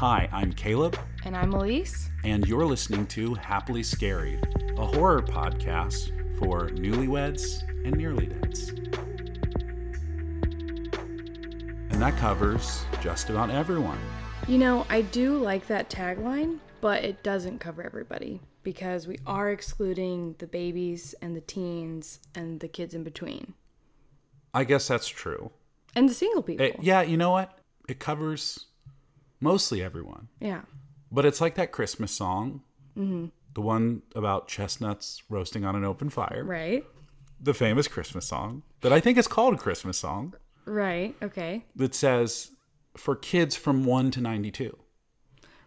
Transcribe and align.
Hi, 0.00 0.28
I'm 0.32 0.52
Caleb, 0.52 0.98
And 1.24 1.36
I'm 1.36 1.52
Elise. 1.52 2.10
and 2.24 2.46
you're 2.48 2.64
listening 2.64 3.06
to 3.08 3.34
Happily 3.34 3.82
Scary, 3.82 4.40
a 4.78 4.86
horror 4.86 5.20
podcast 5.22 6.10
for 6.38 6.68
newlyweds 6.70 7.62
and 7.84 7.94
nearly 7.96 8.24
deads. 8.26 8.70
And 11.90 12.00
that 12.00 12.16
covers 12.16 12.84
just 13.02 13.28
about 13.28 13.50
everyone. 13.50 13.98
You 14.48 14.56
know, 14.56 14.86
I 14.88 15.02
do 15.02 15.36
like 15.36 15.66
that 15.66 15.90
tagline, 15.90 16.60
but 16.80 17.04
it 17.04 17.22
doesn't 17.22 17.58
cover 17.58 17.82
everybody 17.82 18.40
because 18.62 19.06
we 19.06 19.18
are 19.26 19.50
excluding 19.50 20.34
the 20.38 20.46
babies 20.46 21.14
and 21.20 21.36
the 21.36 21.40
teens 21.42 22.20
and 22.34 22.60
the 22.60 22.68
kids 22.68 22.94
in 22.94 23.02
between 23.04 23.54
I 24.52 24.64
guess 24.64 24.88
that's 24.88 25.08
true. 25.08 25.50
and 25.94 26.08
the 26.08 26.14
single 26.14 26.42
people. 26.42 26.64
It- 26.66 26.76
yeah, 26.80 27.02
you 27.02 27.16
know 27.18 27.30
what? 27.32 27.58
It 27.88 27.98
covers 27.98 28.66
mostly 29.40 29.82
everyone. 29.82 30.28
yeah. 30.40 30.62
But 31.12 31.24
it's 31.24 31.40
like 31.40 31.56
that 31.56 31.72
Christmas 31.72 32.12
song, 32.12 32.62
mm-hmm. 32.96 33.26
the 33.54 33.60
one 33.60 34.02
about 34.14 34.46
chestnuts 34.46 35.22
roasting 35.28 35.64
on 35.64 35.74
an 35.74 35.84
open 35.84 36.08
fire, 36.08 36.44
Right. 36.44 36.84
the 37.40 37.52
famous 37.52 37.88
Christmas 37.88 38.26
song 38.28 38.62
that 38.82 38.92
I 38.92 39.00
think 39.00 39.18
is 39.18 39.26
called 39.26 39.58
Christmas 39.58 39.98
song. 39.98 40.34
Right. 40.66 41.16
Okay. 41.20 41.64
that 41.74 41.94
says 41.96 42.52
for 42.96 43.16
kids 43.16 43.56
from 43.56 43.84
1 43.84 44.12
to 44.12 44.20
92. 44.20 44.76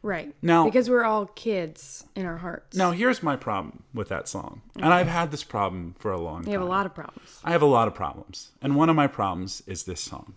Right. 0.02 0.34
Now- 0.42 0.64
because 0.66 0.90
we're 0.90 1.04
all 1.04 1.26
kids 1.26 2.06
in 2.16 2.26
our 2.26 2.38
hearts. 2.38 2.78
Now, 2.78 2.92
here's 2.92 3.22
my 3.24 3.36
problem 3.36 3.84
with 3.94 4.08
that 4.10 4.28
song. 4.30 4.62
And 4.76 4.94
I've 4.94 5.08
had 5.08 5.32
this 5.32 5.44
problem 5.44 5.96
for 6.00 6.12
a 6.12 6.20
long 6.20 6.42
time. 6.44 6.48
We 6.48 6.52
have 6.54 6.62
a 6.62 6.66
lot 6.66 6.86
of 6.86 6.94
problems. 6.94 7.40
I 7.44 7.52
have 7.52 7.62
a 7.62 7.66
lot 7.66 7.88
of 7.90 7.96
problems. 7.96 8.52
And 8.62 8.76
one 8.78 8.90
of 8.90 8.96
my 8.96 9.08
problems 9.08 9.62
is 9.68 9.84
this 9.84 10.00
song. 10.02 10.36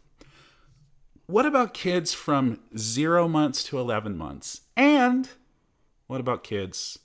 What 1.27 1.45
about 1.47 1.75
kids 1.75 2.13
from 2.15 2.61
0 2.77 3.29
months 3.29 3.63
to 3.65 3.79
11 3.79 4.17
months? 4.17 4.63
And 4.77 5.29
what 6.07 6.21
about 6.21 6.45
kids 6.45 6.99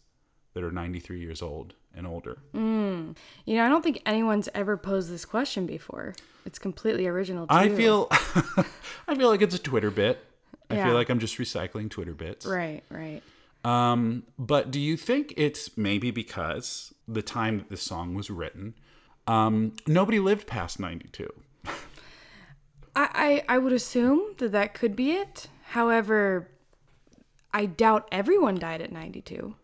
that 0.54 0.64
are 0.64 0.72
93 0.72 1.20
years 1.20 1.42
old 1.42 1.74
and 1.96 2.06
older? 2.06 2.38
You 2.54 3.56
know, 3.58 3.66
I 3.66 3.70
don't 3.70 3.84
think 3.84 4.02
anyone's 4.06 4.48
ever 4.54 4.78
posed 4.78 5.12
this 5.12 5.26
question 5.26 5.66
before. 5.66 6.14
It's 6.46 6.60
completely 6.60 7.08
original 7.08 7.48
too. 7.48 7.54
I 7.54 7.70
feel 7.70 8.08
I 9.08 9.16
feel 9.16 9.30
like 9.30 9.42
it's 9.42 9.56
a 9.56 9.60
Twitter 9.60 9.92
bit. 9.92 10.24
I 10.70 10.76
Yeah. 10.76 10.86
feel 10.86 10.94
like 10.94 11.10
I'm 11.10 11.20
just 11.20 11.38
recycling 11.38 11.90
Twitter 11.90 12.14
bits. 12.14 12.46
Right, 12.46 12.84
right. 12.90 13.22
Um, 13.66 14.24
but 14.40 14.72
do 14.72 14.80
you 14.80 14.98
think 14.98 15.34
it's 15.38 15.78
maybe 15.78 16.10
because 16.12 16.94
the 17.08 17.22
time 17.22 17.58
that 17.60 17.70
this 17.70 17.82
song 17.84 18.14
was 18.16 18.30
written, 18.30 18.74
um, 19.28 19.74
nobody 19.86 20.20
lived 20.20 20.48
past 20.48 20.80
92? 20.80 21.32
I, 22.96 23.44
I, 23.48 23.56
I 23.56 23.58
would 23.58 23.74
assume 23.74 24.36
that 24.38 24.52
that 24.52 24.74
could 24.74 24.96
be 24.96 25.12
it. 25.12 25.48
However, 25.70 26.50
I 27.54 27.66
doubt 27.66 28.08
everyone 28.12 28.56
died 28.56 28.82
at 28.82 28.92
92. 28.92 29.56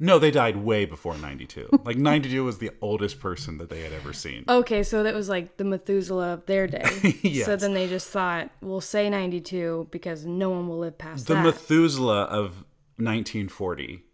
No, 0.00 0.18
they 0.20 0.30
died 0.30 0.56
way 0.58 0.84
before 0.84 1.16
92. 1.16 1.68
like 1.84 1.96
92 1.96 2.44
was 2.44 2.58
the 2.58 2.70
oldest 2.80 3.18
person 3.18 3.58
that 3.58 3.68
they 3.68 3.80
had 3.80 3.92
ever 3.92 4.12
seen. 4.12 4.44
Okay, 4.48 4.82
so 4.84 5.02
that 5.02 5.12
was 5.14 5.28
like 5.28 5.56
the 5.56 5.64
Methuselah 5.64 6.34
of 6.34 6.46
their 6.46 6.66
day. 6.66 6.84
So 7.44 7.56
then 7.56 7.74
they 7.74 7.88
just 7.88 8.08
thought, 8.08 8.50
we'll 8.60 8.80
say 8.80 9.10
92 9.10 9.88
because 9.90 10.24
no 10.24 10.50
one 10.50 10.68
will 10.68 10.78
live 10.78 10.98
past 10.98 11.26
the 11.26 11.34
that. 11.34 11.44
Methuselah 11.44 12.24
of 12.24 12.64
1940 12.96 14.04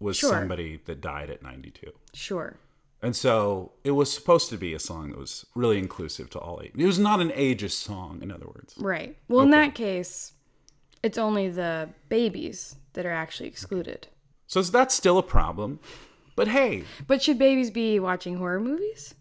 was 0.00 0.16
Sure. 0.16 0.30
somebody 0.30 0.80
that 0.86 1.00
died 1.00 1.30
at 1.30 1.42
92. 1.42 1.92
sure. 2.14 2.56
And 3.02 3.16
so 3.16 3.72
it 3.82 3.90
was 3.92 4.12
supposed 4.12 4.48
to 4.50 4.56
be 4.56 4.74
a 4.74 4.78
song 4.78 5.10
that 5.10 5.18
was 5.18 5.44
really 5.56 5.78
inclusive 5.78 6.30
to 6.30 6.38
all 6.38 6.60
age. 6.62 6.70
It 6.76 6.86
was 6.86 6.98
not 7.00 7.20
an 7.20 7.30
ageist 7.30 7.72
song, 7.72 8.20
in 8.22 8.30
other 8.30 8.46
words. 8.46 8.74
Right. 8.78 9.16
Well, 9.28 9.40
in 9.42 9.50
that 9.50 9.74
case, 9.74 10.32
it's 11.02 11.18
only 11.18 11.48
the 11.48 11.88
babies 12.08 12.76
that 12.92 13.04
are 13.04 13.10
actually 13.12 13.48
excluded. 13.48 14.06
So 14.46 14.62
that's 14.62 14.94
still 14.94 15.18
a 15.18 15.22
problem. 15.22 15.80
But 16.36 16.48
hey, 16.48 16.84
But 17.06 17.22
should 17.22 17.38
babies 17.38 17.70
be 17.70 17.98
watching 17.98 18.36
horror 18.36 18.60
movies? 18.60 19.14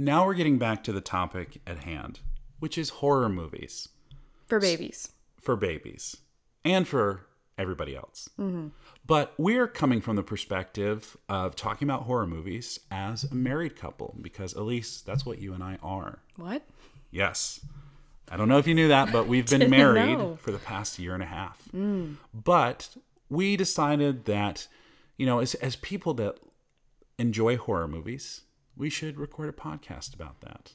now 0.00 0.24
we're 0.26 0.34
getting 0.34 0.58
back 0.58 0.84
to 0.84 0.92
the 0.92 1.00
topic 1.00 1.60
at 1.66 1.84
hand, 1.84 2.20
which 2.60 2.76
is 2.78 2.90
horror 2.90 3.28
movies 3.28 3.88
For 4.46 4.60
babies. 4.60 5.10
for 5.40 5.56
babies 5.56 6.16
and 6.64 6.86
for 6.86 7.26
everybody 7.58 7.96
else. 7.96 8.30
Mm-hmm. 8.38 8.68
But 9.06 9.34
we're 9.36 9.66
coming 9.66 10.00
from 10.00 10.16
the 10.16 10.22
perspective 10.22 11.16
of 11.28 11.56
talking 11.56 11.88
about 11.88 12.04
horror 12.04 12.26
movies 12.26 12.78
as 12.90 13.24
a 13.24 13.34
married 13.34 13.76
couple 13.76 14.16
because, 14.20 14.54
Elise, 14.54 15.00
that's 15.00 15.26
what 15.26 15.40
you 15.40 15.52
and 15.52 15.62
I 15.62 15.78
are. 15.82 16.20
What? 16.36 16.62
Yes. 17.10 17.60
I 18.30 18.36
don't 18.36 18.48
know 18.48 18.58
if 18.58 18.66
you 18.66 18.74
knew 18.74 18.88
that, 18.88 19.12
but 19.12 19.26
we've 19.26 19.46
been 19.50 19.70
married 19.70 20.18
know. 20.18 20.36
for 20.36 20.50
the 20.50 20.58
past 20.58 20.98
year 20.98 21.14
and 21.14 21.22
a 21.22 21.26
half. 21.26 21.60
Mm. 21.74 22.16
But 22.32 22.96
we 23.28 23.56
decided 23.56 24.26
that, 24.26 24.68
you 25.16 25.26
know, 25.26 25.40
as, 25.40 25.54
as 25.56 25.76
people 25.76 26.14
that 26.14 26.38
enjoy 27.18 27.56
horror 27.56 27.88
movies, 27.88 28.42
we 28.76 28.90
should 28.90 29.18
record 29.18 29.48
a 29.48 29.52
podcast 29.52 30.14
about 30.14 30.40
that. 30.42 30.72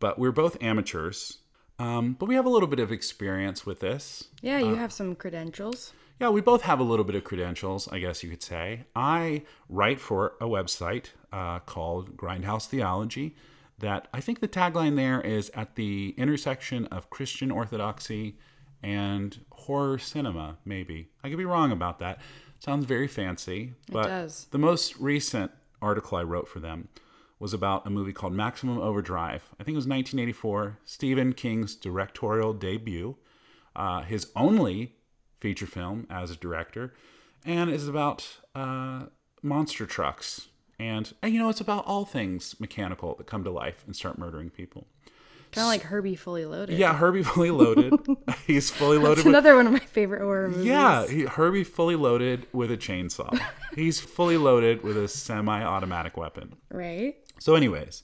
But 0.00 0.18
we're 0.18 0.32
both 0.32 0.62
amateurs, 0.62 1.38
um, 1.78 2.14
but 2.18 2.26
we 2.26 2.34
have 2.34 2.46
a 2.46 2.50
little 2.50 2.68
bit 2.68 2.80
of 2.80 2.90
experience 2.90 3.64
with 3.64 3.80
this. 3.80 4.28
Yeah, 4.42 4.58
you 4.58 4.74
have 4.74 4.92
some 4.92 5.14
credentials. 5.14 5.92
Yeah, 6.20 6.30
we 6.30 6.40
both 6.40 6.62
have 6.62 6.80
a 6.80 6.84
little 6.84 7.04
bit 7.04 7.14
of 7.14 7.22
credentials, 7.22 7.88
I 7.92 8.00
guess 8.00 8.24
you 8.24 8.30
could 8.30 8.42
say. 8.42 8.86
I 8.96 9.42
write 9.68 10.00
for 10.00 10.34
a 10.40 10.46
website 10.46 11.10
uh, 11.32 11.60
called 11.60 12.16
Grindhouse 12.16 12.66
Theology. 12.66 13.36
That 13.78 14.08
I 14.12 14.20
think 14.20 14.40
the 14.40 14.48
tagline 14.48 14.96
there 14.96 15.20
is 15.20 15.52
at 15.54 15.76
the 15.76 16.12
intersection 16.16 16.86
of 16.86 17.10
Christian 17.10 17.52
orthodoxy 17.52 18.36
and 18.82 19.38
horror 19.52 19.98
cinema. 19.98 20.58
Maybe 20.64 21.10
I 21.22 21.28
could 21.28 21.38
be 21.38 21.44
wrong 21.44 21.70
about 21.70 22.00
that. 22.00 22.18
Sounds 22.58 22.86
very 22.86 23.06
fancy, 23.06 23.74
but 23.88 24.08
does. 24.08 24.48
the 24.50 24.58
most 24.58 24.96
recent 24.96 25.52
article 25.80 26.18
I 26.18 26.22
wrote 26.24 26.48
for 26.48 26.58
them 26.58 26.88
was 27.38 27.54
about 27.54 27.86
a 27.86 27.90
movie 27.90 28.12
called 28.12 28.32
Maximum 28.32 28.78
Overdrive. 28.78 29.48
I 29.54 29.64
think 29.64 29.74
it 29.74 29.78
was 29.78 29.86
1984, 29.86 30.78
Stephen 30.84 31.32
King's 31.32 31.76
directorial 31.76 32.52
debut, 32.52 33.16
uh, 33.76 34.02
his 34.02 34.30
only 34.34 34.96
feature 35.38 35.66
film 35.66 36.06
as 36.10 36.30
a 36.30 36.36
director, 36.36 36.94
and 37.44 37.70
is 37.70 37.86
about 37.86 38.38
uh, 38.54 39.06
monster 39.42 39.86
trucks. 39.86 40.48
And, 40.80 41.12
and, 41.22 41.32
you 41.32 41.40
know, 41.40 41.48
it's 41.48 41.60
about 41.60 41.86
all 41.86 42.04
things 42.04 42.58
mechanical 42.60 43.14
that 43.16 43.26
come 43.26 43.44
to 43.44 43.50
life 43.50 43.82
and 43.86 43.94
start 43.96 44.18
murdering 44.18 44.50
people. 44.50 44.86
Kind 45.52 45.64
of 45.64 45.68
like 45.68 45.82
Herbie 45.82 46.14
Fully 46.16 46.44
Loaded. 46.44 46.78
Yeah, 46.78 46.94
Herbie 46.94 47.22
fully 47.22 47.50
loaded. 47.50 47.94
He's 48.46 48.70
fully 48.70 48.98
loaded 48.98 49.12
It's 49.12 49.24
with 49.24 49.26
another 49.28 49.56
one 49.56 49.66
of 49.66 49.72
my 49.72 49.78
favorite 49.78 50.22
horror 50.22 50.48
movies. 50.48 50.66
yeah, 50.66 51.06
he, 51.06 51.22
Herbie 51.22 51.64
fully 51.64 51.96
loaded 51.96 52.46
with 52.52 52.70
a 52.70 52.76
chainsaw. 52.76 53.38
He's 53.74 53.98
fully 54.00 54.36
loaded 54.36 54.82
with 54.82 54.96
a 54.96 55.08
semi-automatic 55.08 56.16
weapon. 56.16 56.56
Right? 56.70 57.16
So, 57.38 57.54
anyways, 57.54 58.02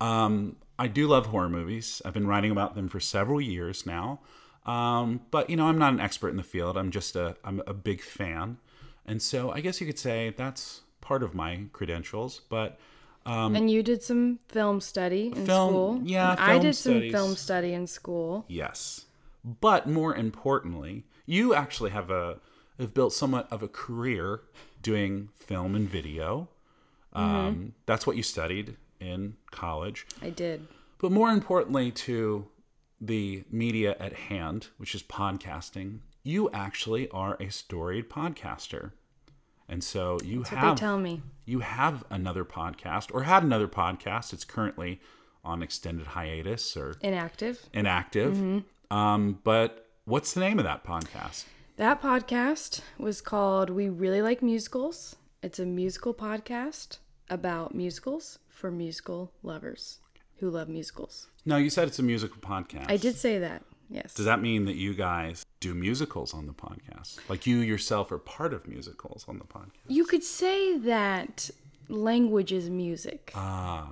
um, 0.00 0.56
I 0.78 0.86
do 0.88 1.06
love 1.06 1.26
horror 1.26 1.48
movies. 1.48 2.02
I've 2.04 2.14
been 2.14 2.26
writing 2.26 2.50
about 2.50 2.74
them 2.74 2.88
for 2.88 3.00
several 3.00 3.40
years 3.40 3.86
now. 3.86 4.20
Um, 4.66 5.20
but 5.30 5.48
you 5.48 5.56
know, 5.56 5.66
I'm 5.66 5.78
not 5.78 5.92
an 5.92 6.00
expert 6.00 6.30
in 6.30 6.36
the 6.36 6.42
field. 6.42 6.76
I'm 6.76 6.90
just 6.90 7.14
a 7.16 7.36
I'm 7.44 7.62
a 7.66 7.72
big 7.74 8.00
fan, 8.02 8.58
and 9.06 9.22
so 9.22 9.50
I 9.52 9.60
guess 9.60 9.80
you 9.80 9.86
could 9.86 9.98
say 9.98 10.34
that's 10.36 10.80
part 11.00 11.22
of 11.22 11.34
my 11.34 11.66
credentials. 11.72 12.40
But 12.48 12.78
and 13.26 13.70
you 13.70 13.82
did 13.82 14.02
some 14.02 14.38
film 14.48 14.80
study 14.80 15.26
in 15.28 15.38
Um, 15.40 15.46
Film- 15.46 15.70
school. 15.70 16.00
yeah, 16.04 16.36
I 16.38 16.58
did 16.58 16.74
studies. 16.74 17.12
some 17.12 17.20
film 17.20 17.36
study 17.36 17.72
in 17.72 17.86
school. 17.86 18.44
Yes. 18.48 19.06
But 19.44 19.88
more 19.88 20.14
importantly, 20.14 21.04
you 21.26 21.54
actually 21.54 21.90
have 21.90 22.10
a 22.10 22.40
have 22.78 22.92
built 22.94 23.12
somewhat 23.12 23.50
of 23.50 23.62
a 23.62 23.68
career 23.68 24.42
doing 24.82 25.30
film 25.34 25.74
and 25.74 25.88
video. 25.88 26.48
Um, 27.14 27.72
That's 27.86 28.06
what 28.06 28.16
you 28.16 28.22
studied 28.22 28.76
in 29.00 29.36
college. 29.50 30.06
I 30.20 30.28
did. 30.30 30.66
But 30.98 31.10
more 31.12 31.30
importantly 31.30 31.90
to 31.92 32.48
the 33.00 33.44
media 33.50 33.96
at 33.98 34.12
hand, 34.14 34.68
which 34.76 34.94
is 34.94 35.02
podcasting, 35.02 36.00
you 36.22 36.50
actually 36.50 37.08
are 37.10 37.36
a 37.40 37.50
storied 37.50 38.10
podcaster. 38.10 38.92
And 39.68 39.82
so 39.82 40.18
you 40.24 40.38
That's 40.38 40.50
have 40.50 40.78
tell 40.78 40.98
me. 40.98 41.22
you 41.44 41.60
have 41.60 42.04
another 42.10 42.44
podcast 42.44 43.12
or 43.12 43.24
had 43.24 43.42
another 43.42 43.68
podcast. 43.68 44.32
It's 44.32 44.44
currently 44.44 45.00
on 45.44 45.62
extended 45.62 46.08
hiatus 46.08 46.76
or 46.76 46.96
Inactive. 47.02 47.68
inactive. 47.72 48.34
Mm-hmm. 48.34 48.96
Um, 48.96 49.38
but 49.44 49.88
what's 50.04 50.32
the 50.32 50.40
name 50.40 50.58
of 50.58 50.64
that 50.64 50.84
podcast? 50.84 51.44
That 51.76 52.00
podcast 52.00 52.80
was 52.98 53.20
called 53.20 53.70
We 53.70 53.88
Really 53.88 54.22
Like 54.22 54.42
Musicals. 54.42 55.16
It's 55.42 55.58
a 55.58 55.66
musical 55.66 56.14
podcast 56.14 56.98
about 57.28 57.74
musicals 57.74 58.38
for 58.48 58.70
musical 58.70 59.32
lovers 59.42 59.98
who 60.38 60.48
love 60.50 60.68
musicals. 60.68 61.28
No, 61.44 61.56
you 61.56 61.70
said 61.70 61.88
it's 61.88 61.98
a 61.98 62.02
musical 62.02 62.40
podcast. 62.40 62.90
I 62.90 62.96
did 62.96 63.16
say 63.16 63.38
that. 63.38 63.62
Yes. 63.88 64.14
Does 64.14 64.26
that 64.26 64.40
mean 64.40 64.64
that 64.64 64.76
you 64.76 64.94
guys 64.94 65.44
do 65.60 65.74
musicals 65.74 66.34
on 66.34 66.46
the 66.46 66.52
podcast? 66.52 67.18
Like 67.28 67.46
you 67.46 67.58
yourself 67.58 68.10
are 68.12 68.18
part 68.18 68.52
of 68.52 68.66
musicals 68.66 69.24
on 69.28 69.38
the 69.38 69.44
podcast? 69.44 69.70
You 69.88 70.04
could 70.04 70.24
say 70.24 70.76
that 70.78 71.50
language 71.88 72.52
is 72.52 72.68
music. 72.68 73.32
Ah. 73.34 73.88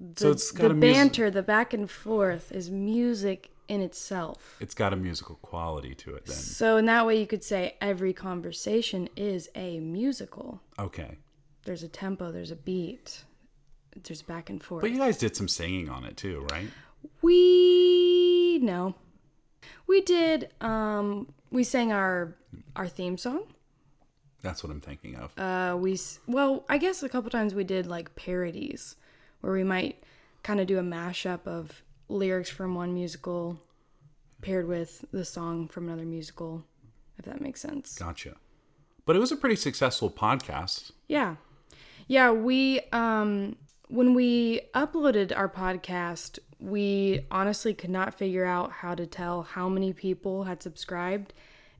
the, 0.00 0.20
so 0.20 0.30
it's 0.30 0.50
got 0.50 0.68
the 0.68 0.74
banter, 0.74 1.30
the 1.30 1.42
back 1.42 1.72
and 1.72 1.90
forth 1.90 2.52
is 2.52 2.70
music 2.70 3.50
in 3.68 3.80
itself. 3.80 4.56
It's 4.60 4.74
got 4.74 4.92
a 4.92 4.96
musical 4.96 5.36
quality 5.36 5.94
to 5.96 6.14
it 6.14 6.26
then. 6.26 6.36
So 6.36 6.76
in 6.76 6.86
that 6.86 7.06
way 7.06 7.18
you 7.18 7.26
could 7.26 7.44
say 7.44 7.76
every 7.80 8.12
conversation 8.12 9.08
is 9.16 9.48
a 9.54 9.80
musical. 9.80 10.60
Okay. 10.78 11.16
There's 11.64 11.82
a 11.82 11.88
tempo, 11.88 12.32
there's 12.32 12.50
a 12.50 12.56
beat. 12.56 13.24
There's 14.04 14.22
back 14.22 14.48
and 14.48 14.62
forth. 14.62 14.82
But 14.82 14.92
you 14.92 14.98
guys 14.98 15.18
did 15.18 15.34
some 15.34 15.48
singing 15.48 15.88
on 15.88 16.04
it 16.04 16.16
too, 16.16 16.46
right? 16.52 16.68
we 17.22 18.58
no. 18.62 18.94
We 19.88 20.00
did 20.02 20.50
um 20.60 21.32
we 21.50 21.64
sang 21.64 21.92
our 21.92 22.36
our 22.76 22.86
theme 22.86 23.18
song. 23.18 23.44
That's 24.42 24.62
what 24.62 24.70
I'm 24.70 24.80
thinking 24.80 25.16
of. 25.16 25.36
Uh 25.36 25.76
we 25.76 25.98
well, 26.28 26.64
I 26.68 26.78
guess 26.78 27.02
a 27.02 27.08
couple 27.08 27.30
times 27.30 27.54
we 27.54 27.64
did 27.64 27.86
like 27.86 28.14
parodies 28.14 28.96
where 29.40 29.52
we 29.52 29.64
might 29.64 30.04
kind 30.42 30.60
of 30.60 30.66
do 30.66 30.78
a 30.78 30.82
mashup 30.82 31.46
of 31.46 31.82
lyrics 32.08 32.48
from 32.50 32.74
one 32.74 32.94
musical 32.94 33.60
paired 34.40 34.68
with 34.68 35.04
the 35.10 35.24
song 35.24 35.66
from 35.68 35.88
another 35.88 36.04
musical 36.04 36.64
if 37.18 37.24
that 37.24 37.40
makes 37.40 37.60
sense. 37.60 37.98
gotcha. 37.98 38.36
But 39.04 39.16
it 39.16 39.18
was 39.18 39.32
a 39.32 39.36
pretty 39.36 39.56
successful 39.56 40.10
podcast. 40.10 40.92
Yeah. 41.08 41.36
Yeah, 42.06 42.30
we 42.30 42.80
um 42.92 43.56
when 43.88 44.14
we 44.14 44.60
uploaded 44.74 45.36
our 45.36 45.48
podcast, 45.48 46.38
we 46.60 47.26
honestly 47.30 47.72
could 47.74 47.90
not 47.90 48.14
figure 48.14 48.44
out 48.44 48.72
how 48.72 48.94
to 48.94 49.06
tell 49.06 49.42
how 49.42 49.68
many 49.68 49.92
people 49.92 50.44
had 50.44 50.62
subscribed 50.62 51.32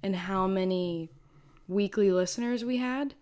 and 0.02 0.14
how 0.14 0.46
many 0.46 1.10
weekly 1.66 2.12
listeners 2.12 2.64
we 2.64 2.76
had. 2.76 3.14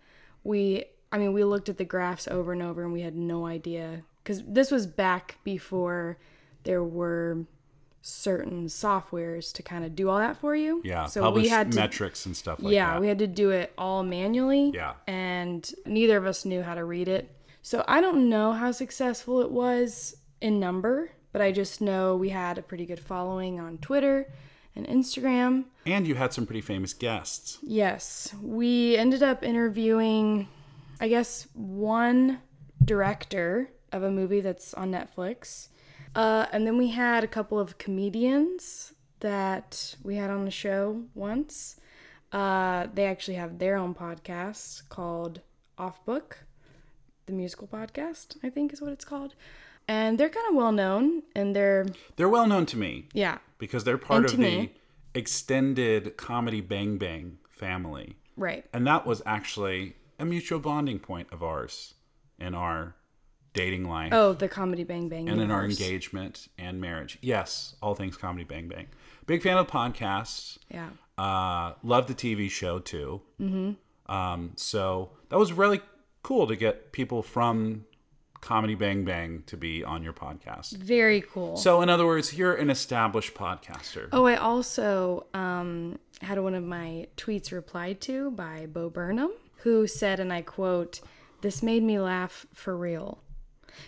We 0.43 0.85
I 1.11 1.17
mean, 1.17 1.33
we 1.33 1.43
looked 1.43 1.69
at 1.69 1.77
the 1.77 1.85
graphs 1.85 2.27
over 2.27 2.51
and 2.51 2.61
over 2.61 2.83
and 2.83 2.93
we 2.93 3.01
had 3.01 3.15
no 3.15 3.45
idea 3.45 4.03
cuz 4.23 4.43
this 4.45 4.71
was 4.71 4.85
back 4.85 5.37
before 5.43 6.17
there 6.63 6.83
were 6.83 7.45
certain 8.01 8.67
softwares 8.67 9.51
to 9.53 9.61
kind 9.61 9.83
of 9.83 9.95
do 9.95 10.09
all 10.09 10.17
that 10.17 10.37
for 10.37 10.55
you. 10.55 10.81
Yeah. 10.83 11.07
So 11.07 11.29
we 11.31 11.47
had 11.47 11.71
to 11.73 11.79
metrics 11.79 12.25
and 12.25 12.35
stuff 12.37 12.59
like 12.59 12.69
that. 12.69 12.75
yeah, 12.75 12.93
that. 12.93 13.01
we 13.01 13.07
had 13.07 13.19
to 13.19 13.27
do 13.27 13.49
it 13.49 13.73
all 13.77 14.03
manually. 14.03 14.71
Yeah. 14.73 14.93
And 15.07 15.69
neither 15.85 16.17
of 16.17 16.25
us 16.25 16.45
knew 16.45 16.61
how 16.61 16.75
to 16.75 16.85
read 16.85 17.07
it. 17.07 17.29
So 17.61 17.83
I 17.87 17.99
don't 17.99 18.29
know 18.29 18.53
how 18.53 18.71
successful 18.71 19.41
it 19.41 19.51
was 19.51 20.15
in 20.39 20.59
number, 20.59 21.11
but 21.31 21.41
I 21.41 21.51
just 21.51 21.81
know 21.81 22.15
we 22.15 22.29
had 22.29 22.57
a 22.57 22.61
pretty 22.61 22.85
good 22.85 22.99
following 22.99 23.59
on 23.59 23.77
Twitter 23.79 24.31
and 24.75 24.87
Instagram. 24.87 25.65
and 25.85 26.07
you 26.07 26.15
had 26.15 26.33
some 26.33 26.45
pretty 26.45 26.61
famous 26.61 26.93
guests. 26.93 27.57
Yes, 27.63 28.33
we 28.41 28.95
ended 28.97 29.23
up 29.23 29.43
interviewing, 29.43 30.47
I 30.99 31.07
guess, 31.07 31.47
one 31.53 32.39
director 32.83 33.69
of 33.91 34.03
a 34.03 34.11
movie 34.11 34.41
that's 34.41 34.73
on 34.73 34.91
Netflix. 34.91 35.69
Uh, 36.15 36.45
and 36.51 36.65
then 36.65 36.77
we 36.77 36.89
had 36.89 37.23
a 37.23 37.27
couple 37.27 37.59
of 37.59 37.77
comedians 37.77 38.93
that 39.19 39.95
we 40.03 40.15
had 40.15 40.29
on 40.29 40.45
the 40.45 40.51
show 40.51 41.03
once. 41.15 41.75
Uh, 42.31 42.87
they 42.93 43.05
actually 43.05 43.35
have 43.35 43.57
their 43.59 43.77
own 43.77 43.93
podcast 43.95 44.87
called 44.89 45.41
Off 45.77 46.03
Book, 46.05 46.39
the 47.25 47.33
musical 47.33 47.67
podcast, 47.67 48.37
I 48.43 48.49
think 48.49 48.73
is 48.73 48.81
what 48.81 48.91
it's 48.91 49.05
called. 49.05 49.33
And 49.87 50.17
they're 50.17 50.29
kind 50.29 50.45
of 50.49 50.55
well 50.55 50.71
known 50.71 51.23
and 51.35 51.55
they're, 51.55 51.85
They're 52.17 52.27
well 52.29 52.45
known 52.47 52.65
to 52.67 52.77
me 52.77 53.07
yeah, 53.13 53.37
because 53.57 53.83
they're 53.85 53.97
part 53.97 54.17
And 54.23 54.25
of 54.25 54.31
the 54.31 54.37
me. 54.43 54.73
extended 55.13 56.17
comedy 56.17 56.61
Bang 56.61 56.97
Bang 56.97 57.37
family. 57.49 58.15
right. 58.35 58.65
And 58.73 58.85
that 58.87 59.05
was 59.05 59.21
actually 59.25 59.95
a 60.19 60.25
mutual 60.25 60.59
bonding 60.59 60.99
point 60.99 61.27
of 61.31 61.41
ours 61.43 61.93
in 62.39 62.53
our 62.53 62.95
dating 63.53 63.85
life 63.89 64.13
Oh, 64.13 64.33
the 64.33 64.47
Comedy 64.47 64.83
Bang 64.83 65.09
Bang. 65.09 65.27
and 65.29 65.41
in 65.41 65.49
our 65.51 65.63
engagement 65.65 66.47
and 66.57 66.79
marriage. 66.79 67.17
Yes, 67.21 67.75
all 67.81 67.95
things 67.95 68.15
comedy 68.15 68.43
Bang 68.43 68.67
Bang. 68.67 68.87
Big 69.25 69.41
fan 69.41 69.57
of 69.57 69.67
podcasts. 69.67 70.57
Yeah. 70.69 70.89
Uh, 71.17 71.73
love 71.81 72.05
the 72.07 72.13
TV 72.13 72.49
show 72.49 72.77
too. 72.79 73.21
Mm-hmm. 73.41 74.13
Um, 74.13 74.51
so 74.55 75.09
that 75.29 75.37
was 75.39 75.51
really 75.51 75.81
cool 76.23 76.45
to 76.47 76.55
get 76.55 76.91
people 76.91 77.23
from 77.23 77.85
Comedy 78.41 78.75
Bang 78.75 79.03
Bang 79.03 79.43
to 79.47 79.57
be 79.57 79.83
on 79.83 80.03
your 80.03 80.13
podcast. 80.13 80.77
Very 80.77 81.21
cool. 81.21 81.57
So, 81.57 81.81
in 81.81 81.89
other 81.89 82.05
words, 82.05 82.33
you're 82.37 82.53
an 82.55 82.69
established 82.69 83.33
podcaster. 83.33 84.09
Oh, 84.11 84.25
I 84.25 84.35
also 84.35 85.25
um, 85.33 85.99
had 86.21 86.39
one 86.39 86.53
of 86.53 86.63
my 86.63 87.07
tweets 87.17 87.51
replied 87.51 87.99
to 88.01 88.31
by 88.31 88.67
Bo 88.67 88.89
Burnham, 88.89 89.31
who 89.57 89.87
said, 89.87 90.19
and 90.19 90.31
I 90.31 90.41
quote, 90.43 91.01
This 91.41 91.61
made 91.63 91.83
me 91.83 91.99
laugh 91.99 92.45
for 92.53 92.77
real. 92.77 93.23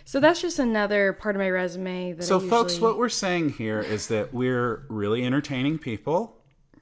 So 0.04 0.20
that's 0.20 0.40
just 0.40 0.58
another 0.58 1.12
part 1.12 1.34
of 1.36 1.40
my 1.40 1.50
resume 1.50 2.12
that 2.12 2.22
So, 2.24 2.38
I 2.40 2.48
folks, 2.48 2.78
what 2.80 2.98
we're 2.98 3.08
saying 3.08 3.50
here 3.50 3.80
is 3.80 4.08
that 4.08 4.32
we're 4.32 4.84
really 4.88 5.24
entertaining 5.24 5.78
people, 5.78 6.36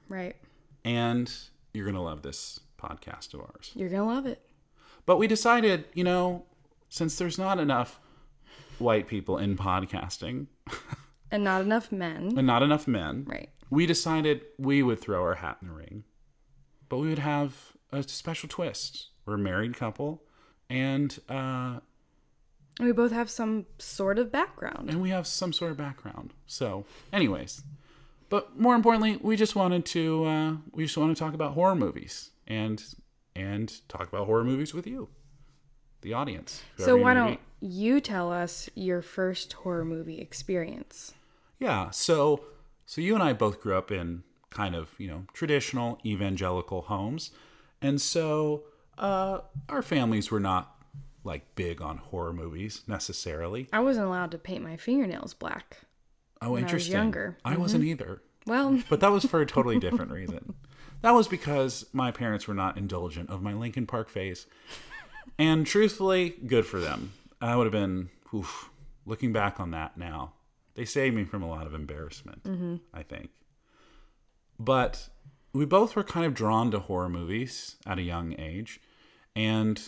Right. 0.07 0.35
and 0.85 1.31
you're 1.73 1.85
going 1.85 1.95
to 1.95 2.01
love 2.01 2.21
this 2.21 2.59
podcast 2.79 3.33
of 3.33 3.41
ours. 3.41 3.71
You're 3.75 3.89
going 3.89 4.01
to 4.07 4.07
love 4.13 4.25
it. 4.25 4.41
But 5.05 5.17
we 5.17 5.27
decided, 5.27 5.85
you 5.93 6.03
know, 6.03 6.45
since 6.89 7.17
there's 7.17 7.37
not 7.37 7.59
enough 7.59 7.99
white 8.79 9.07
people 9.07 9.37
in 9.37 9.55
podcasting 9.57 10.47
And 11.31 11.43
not 11.43 11.61
enough 11.61 11.91
men. 11.91 12.33
and 12.37 12.47
not 12.47 12.63
enough 12.63 12.87
men, 12.87 13.25
Right. 13.27 13.49
we 13.69 13.85
decided 13.85 14.41
we 14.57 14.81
would 14.81 14.99
throw 14.99 15.21
our 15.21 15.35
hat 15.35 15.57
in 15.61 15.67
the 15.67 15.73
ring, 15.73 16.03
but 16.89 16.97
we 16.97 17.09
would 17.09 17.19
have 17.19 17.73
a 17.91 18.01
special 18.03 18.49
twist. 18.49 19.09
We're 19.25 19.35
a 19.35 19.37
married 19.37 19.75
couple, 19.75 20.23
and 20.71 21.15
uh, 21.29 21.81
we 22.79 22.91
both 22.93 23.11
have 23.11 23.29
some 23.29 23.67
sort 23.77 24.17
of 24.17 24.31
background. 24.31 24.89
and 24.89 25.01
we 25.03 25.09
have 25.11 25.27
some 25.27 25.53
sort 25.53 25.69
of 25.69 25.77
background. 25.77 26.33
So, 26.47 26.85
anyways, 27.13 27.61
but 28.29 28.57
more 28.59 28.73
importantly, 28.73 29.17
we 29.21 29.35
just 29.35 29.55
wanted 29.55 29.85
to 29.87 30.25
uh, 30.25 30.53
we 30.71 30.85
just 30.85 30.97
want 30.97 31.15
to 31.15 31.19
talk 31.23 31.35
about 31.35 31.53
horror 31.53 31.75
movies 31.75 32.31
and 32.47 32.83
and 33.35 33.87
talk 33.87 34.07
about 34.07 34.25
horror 34.25 34.43
movies 34.43 34.73
with 34.73 34.87
you, 34.87 35.09
the 36.01 36.13
audience. 36.13 36.63
So 36.77 36.97
why 36.97 37.13
don't 37.13 37.39
you 37.61 37.99
tell 37.99 38.31
us 38.31 38.69
your 38.75 39.01
first 39.01 39.53
horror 39.53 39.85
movie 39.85 40.19
experience? 40.19 41.13
Yeah. 41.59 41.89
So 41.91 42.43
so 42.85 43.01
you 43.01 43.13
and 43.13 43.23
I 43.23 43.33
both 43.33 43.61
grew 43.61 43.77
up 43.77 43.91
in 43.91 44.23
kind 44.49 44.75
of, 44.75 44.89
you 44.97 45.07
know, 45.07 45.25
traditional 45.33 45.99
evangelical 46.05 46.83
homes. 46.83 47.31
And 47.81 47.99
so 48.01 48.63
uh 48.97 49.39
our 49.67 49.81
families 49.81 50.31
were 50.31 50.39
not 50.39 50.75
like 51.23 51.55
big 51.55 51.81
on 51.81 51.97
horror 51.97 52.33
movies 52.33 52.81
necessarily. 52.87 53.67
I 53.73 53.79
wasn't 53.79 54.07
allowed 54.07 54.31
to 54.31 54.37
paint 54.37 54.63
my 54.63 54.77
fingernails 54.77 55.33
black. 55.33 55.81
Oh, 56.41 56.51
was 56.51 56.61
interesting. 56.61 56.93
younger. 56.93 57.37
I 57.43 57.57
wasn't 57.57 57.83
either. 57.83 58.21
Well, 58.45 58.79
But 58.89 59.01
that 59.01 59.11
was 59.11 59.25
for 59.25 59.41
a 59.41 59.45
totally 59.45 59.79
different 59.85 60.11
reason. 60.11 60.53
That 61.01 61.11
was 61.11 61.27
because 61.27 61.85
my 61.93 62.11
parents 62.11 62.47
were 62.47 62.53
not 62.53 62.77
indulgent 62.77 63.29
of 63.29 63.41
my 63.41 63.53
Linkin 63.53 63.85
Park 63.87 64.09
phase. 64.09 64.47
And 65.37 65.65
truthfully, 65.65 66.35
good 66.45 66.65
for 66.65 66.79
them. 66.79 67.13
I 67.41 67.55
would 67.55 67.65
have 67.65 67.71
been, 67.71 68.09
oof, 68.33 68.69
looking 69.05 69.31
back 69.31 69.59
on 69.59 69.71
that 69.71 69.97
now, 69.97 70.33
they 70.75 70.85
saved 70.85 71.15
me 71.15 71.23
from 71.23 71.43
a 71.43 71.49
lot 71.49 71.67
of 71.67 71.73
embarrassment, 71.73 72.43
mm-hmm. 72.43 72.75
I 72.93 73.03
think. 73.03 73.29
But 74.59 75.09
we 75.53 75.65
both 75.65 75.95
were 75.95 76.03
kind 76.03 76.25
of 76.25 76.33
drawn 76.33 76.71
to 76.71 76.79
horror 76.79 77.09
movies 77.09 77.75
at 77.85 77.97
a 77.97 78.03
young 78.03 78.39
age. 78.39 78.79
And 79.35 79.81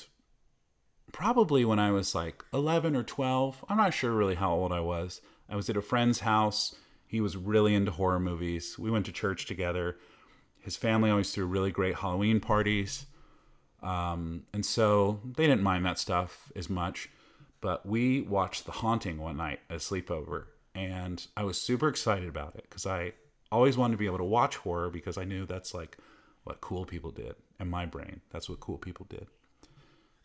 probably 1.11 1.65
when 1.65 1.79
I 1.79 1.91
was 1.91 2.15
like 2.15 2.43
11 2.53 2.95
or 2.95 3.03
12, 3.03 3.65
I'm 3.69 3.77
not 3.77 3.93
sure 3.93 4.11
really 4.11 4.35
how 4.35 4.53
old 4.53 4.71
I 4.71 4.79
was. 4.79 5.21
I 5.49 5.55
was 5.55 5.69
at 5.69 5.77
a 5.77 5.81
friend's 5.81 6.21
house. 6.21 6.75
He 7.05 7.19
was 7.19 7.35
really 7.35 7.75
into 7.75 7.91
horror 7.91 8.19
movies. 8.19 8.79
We 8.79 8.89
went 8.89 9.05
to 9.07 9.11
church 9.11 9.45
together. 9.45 9.97
His 10.61 10.77
family 10.77 11.09
always 11.09 11.31
threw 11.31 11.45
really 11.45 11.71
great 11.71 11.95
Halloween 11.95 12.39
parties. 12.39 13.05
Um, 13.81 14.43
and 14.53 14.65
so 14.65 15.19
they 15.23 15.47
didn't 15.47 15.63
mind 15.63 15.85
that 15.85 15.99
stuff 15.99 16.51
as 16.55 16.69
much. 16.69 17.09
But 17.61 17.85
we 17.85 18.21
watched 18.21 18.65
The 18.65 18.71
Haunting 18.71 19.17
one 19.19 19.37
night 19.37 19.59
at 19.69 19.77
a 19.77 19.79
sleepover. 19.79 20.45
And 20.73 21.25
I 21.35 21.43
was 21.43 21.61
super 21.61 21.87
excited 21.87 22.29
about 22.29 22.55
it 22.55 22.65
because 22.69 22.85
I 22.85 23.13
always 23.51 23.77
wanted 23.77 23.93
to 23.93 23.97
be 23.97 24.05
able 24.05 24.17
to 24.19 24.23
watch 24.23 24.57
horror 24.57 24.89
because 24.89 25.17
I 25.17 25.25
knew 25.25 25.45
that's 25.45 25.73
like 25.73 25.97
what 26.43 26.61
cool 26.61 26.85
people 26.85 27.11
did. 27.11 27.35
In 27.59 27.69
my 27.69 27.85
brain, 27.85 28.21
that's 28.31 28.49
what 28.49 28.59
cool 28.59 28.77
people 28.77 29.05
did. 29.09 29.27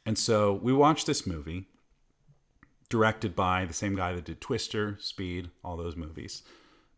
And 0.07 0.17
so 0.17 0.53
we 0.53 0.73
watched 0.73 1.07
this 1.07 1.27
movie, 1.27 1.67
directed 2.89 3.35
by 3.35 3.65
the 3.65 3.75
same 3.75 3.97
guy 3.97 4.15
that 4.15 4.25
did 4.25 4.41
Twister, 4.41 4.97
Speed, 5.01 5.51
all 5.65 5.77
those 5.77 5.97
movies, 5.97 6.43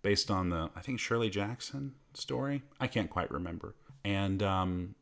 based 0.02 0.30
on 0.30 0.50
the, 0.50 0.70
I 0.76 0.80
think, 0.80 1.00
Shirley 1.00 1.30
Jackson 1.30 1.94
story. 2.12 2.62
I 2.78 2.86
can't 2.86 3.10
quite 3.10 3.30
remember. 3.30 3.74
And 4.04 4.42
um, 4.42 4.94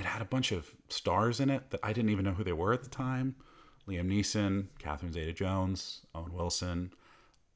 it 0.00 0.06
had 0.06 0.22
a 0.22 0.26
bunch 0.26 0.50
of 0.50 0.70
stars 0.88 1.40
in 1.40 1.50
it 1.50 1.70
that 1.70 1.80
I 1.82 1.92
didn't 1.92 2.10
even 2.10 2.24
know 2.24 2.32
who 2.32 2.44
they 2.44 2.52
were 2.52 2.72
at 2.72 2.82
the 2.82 2.90
time 2.90 3.36
Liam 3.88 4.06
Neeson, 4.06 4.66
Catherine 4.78 5.12
Zeta 5.12 5.32
Jones, 5.32 6.02
Owen 6.14 6.32
Wilson. 6.32 6.92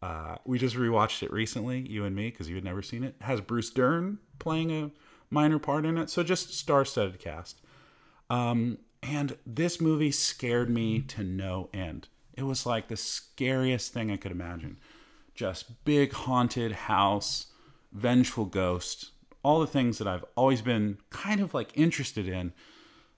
Uh, 0.02 0.36
we 0.44 0.58
just 0.58 0.76
rewatched 0.76 1.22
it 1.22 1.32
recently, 1.32 1.86
you 1.88 2.04
and 2.04 2.14
me, 2.14 2.30
because 2.30 2.48
you 2.48 2.54
had 2.56 2.64
never 2.64 2.82
seen 2.82 3.04
it. 3.04 3.14
It 3.20 3.24
has 3.24 3.40
Bruce 3.40 3.70
Dern 3.70 4.18
playing 4.38 4.70
a 4.70 4.90
minor 5.30 5.58
part 5.58 5.86
in 5.86 5.96
it. 5.96 6.10
So 6.10 6.22
just 6.22 6.52
star 6.54 6.84
studded 6.84 7.18
cast. 7.18 7.60
Um, 8.28 8.78
and 9.02 9.36
this 9.46 9.80
movie 9.80 10.10
scared 10.10 10.68
me 10.68 11.00
to 11.02 11.22
no 11.22 11.68
end. 11.72 12.08
It 12.34 12.42
was 12.42 12.66
like 12.66 12.88
the 12.88 12.96
scariest 12.96 13.92
thing 13.92 14.10
I 14.10 14.16
could 14.16 14.32
imagine. 14.32 14.78
Just 15.34 15.84
big 15.84 16.12
haunted 16.12 16.72
house, 16.72 17.46
Vengeful 17.92 18.46
Ghost, 18.46 19.10
all 19.44 19.60
the 19.60 19.66
things 19.66 19.98
that 19.98 20.08
I've 20.08 20.24
always 20.34 20.62
been 20.62 20.98
kind 21.10 21.40
of 21.40 21.54
like 21.54 21.76
interested 21.76 22.26
in, 22.26 22.52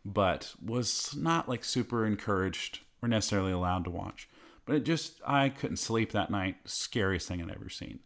but 0.05 0.55
was 0.63 1.17
not 1.17 1.49
like 1.49 1.65
super 1.65 2.05
encouraged 2.05 2.81
or 3.01 3.09
necessarily 3.09 3.53
allowed 3.53 3.85
to 3.85 3.91
watch. 3.91 4.29
But 4.67 4.77
it 4.77 4.85
just, 4.85 5.21
I 5.25 5.49
couldn't 5.49 5.77
sleep 5.77 6.13
that 6.13 6.31
night. 6.31 6.57
Scariest 6.65 7.29
thing 7.29 7.41
I'd 7.41 7.51
ever 7.51 7.71
seen. 7.71 8.01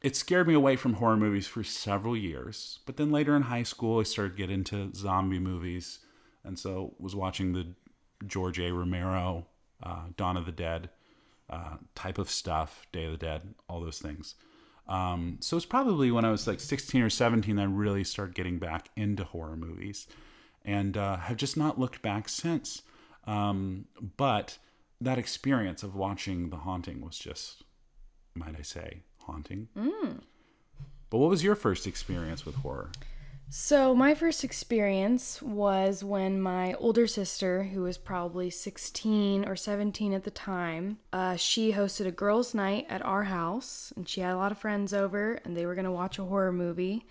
It 0.00 0.14
scared 0.14 0.46
me 0.46 0.54
away 0.54 0.76
from 0.76 0.94
horror 0.94 1.16
movies 1.16 1.48
for 1.48 1.64
several 1.64 2.16
years. 2.16 2.78
But 2.86 2.96
then 2.96 3.10
later 3.10 3.34
in 3.34 3.42
high 3.42 3.64
school, 3.64 3.98
I 3.98 4.04
started 4.04 4.36
getting 4.36 4.60
into 4.60 4.94
zombie 4.94 5.40
movies. 5.40 5.98
And 6.44 6.56
so 6.56 6.94
was 7.00 7.16
watching 7.16 7.52
the 7.52 7.74
George 8.24 8.60
A. 8.60 8.72
Romero, 8.72 9.46
uh, 9.82 10.04
Dawn 10.16 10.36
of 10.36 10.46
the 10.46 10.52
Dead 10.52 10.90
uh, 11.50 11.78
type 11.96 12.18
of 12.18 12.30
stuff, 12.30 12.86
Day 12.92 13.06
of 13.06 13.12
the 13.12 13.18
Dead, 13.18 13.54
all 13.68 13.80
those 13.80 13.98
things. 13.98 14.36
Um, 14.88 15.36
so 15.40 15.56
it's 15.56 15.66
probably 15.66 16.10
when 16.10 16.24
I 16.24 16.30
was 16.30 16.46
like 16.46 16.60
16 16.60 17.02
or 17.02 17.10
17 17.10 17.58
I 17.58 17.64
really 17.64 18.04
started 18.04 18.34
getting 18.34 18.58
back 18.58 18.88
into 18.96 19.22
horror 19.24 19.56
movies 19.56 20.06
and 20.64 20.96
uh, 20.96 21.18
have 21.18 21.36
just 21.36 21.56
not 21.56 21.78
looked 21.78 22.00
back 22.02 22.28
since. 22.28 22.82
Um, 23.26 23.86
but 24.16 24.58
that 25.00 25.18
experience 25.18 25.82
of 25.82 25.94
watching 25.94 26.50
The 26.50 26.56
Haunting 26.56 27.00
was 27.00 27.18
just, 27.18 27.62
might 28.34 28.56
I 28.58 28.62
say, 28.62 29.02
haunting. 29.24 29.68
Mm. 29.76 30.20
But 31.10 31.18
what 31.18 31.30
was 31.30 31.44
your 31.44 31.54
first 31.54 31.86
experience 31.86 32.44
with 32.44 32.56
horror? 32.56 32.90
So, 33.50 33.94
my 33.94 34.14
first 34.14 34.44
experience 34.44 35.40
was 35.40 36.04
when 36.04 36.38
my 36.38 36.74
older 36.74 37.06
sister, 37.06 37.62
who 37.62 37.80
was 37.80 37.96
probably 37.96 38.50
16 38.50 39.48
or 39.48 39.56
17 39.56 40.12
at 40.12 40.24
the 40.24 40.30
time, 40.30 40.98
uh, 41.14 41.36
she 41.36 41.72
hosted 41.72 42.06
a 42.06 42.10
girls' 42.10 42.52
night 42.52 42.84
at 42.90 43.02
our 43.02 43.24
house, 43.24 43.90
and 43.96 44.06
she 44.06 44.20
had 44.20 44.34
a 44.34 44.36
lot 44.36 44.52
of 44.52 44.58
friends 44.58 44.92
over, 44.92 45.40
and 45.46 45.56
they 45.56 45.64
were 45.64 45.74
going 45.74 45.86
to 45.86 45.90
watch 45.90 46.18
a 46.18 46.24
horror 46.24 46.52
movie, 46.52 47.06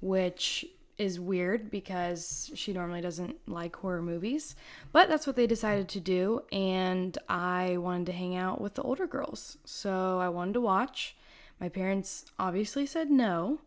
which 0.00 0.66
is 0.98 1.20
weird 1.20 1.70
because 1.70 2.50
she 2.56 2.72
normally 2.72 3.00
doesn't 3.00 3.36
like 3.46 3.76
horror 3.76 4.02
movies. 4.02 4.56
But 4.90 5.08
that's 5.08 5.26
what 5.26 5.36
they 5.36 5.46
decided 5.46 5.88
to 5.90 6.00
do, 6.00 6.42
and 6.50 7.16
I 7.28 7.76
wanted 7.76 8.06
to 8.06 8.12
hang 8.12 8.34
out 8.34 8.60
with 8.60 8.74
the 8.74 8.82
older 8.82 9.06
girls. 9.06 9.56
So, 9.64 10.18
I 10.18 10.30
wanted 10.30 10.54
to 10.54 10.60
watch. 10.60 11.16
My 11.60 11.68
parents 11.68 12.24
obviously 12.40 12.86
said 12.86 13.08
no 13.08 13.60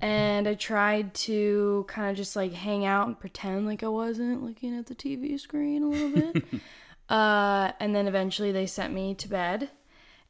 and 0.00 0.48
I 0.48 0.54
tried 0.54 1.14
to 1.14 1.84
kind 1.88 2.10
of 2.10 2.16
just 2.16 2.36
like 2.36 2.52
hang 2.52 2.84
out 2.84 3.06
and 3.06 3.18
pretend 3.18 3.66
like 3.66 3.82
I 3.82 3.88
wasn't 3.88 4.42
looking 4.42 4.76
at 4.76 4.86
the 4.86 4.94
TV 4.94 5.38
screen 5.38 5.82
a 5.82 5.88
little 5.88 6.32
bit. 6.32 6.44
uh, 7.08 7.72
and 7.80 7.94
then 7.94 8.06
eventually 8.06 8.52
they 8.52 8.66
sent 8.66 8.92
me 8.92 9.14
to 9.14 9.28
bed, 9.28 9.70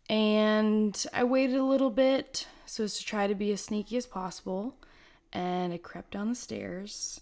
and 0.09 1.07
I 1.13 1.25
waited 1.25 1.57
a 1.57 1.65
little 1.65 1.91
bit 1.91 2.47
so 2.67 2.85
as 2.85 2.99
to 2.99 3.05
try 3.05 3.27
to 3.27 3.35
be 3.35 3.53
as 3.53 3.61
sneaky 3.61 3.97
as 3.97 4.07
possible. 4.07 4.77
And 5.33 5.73
I 5.73 5.79
crept 5.79 6.13
down 6.13 6.29
the 6.29 6.37
stairs, 6.37 7.21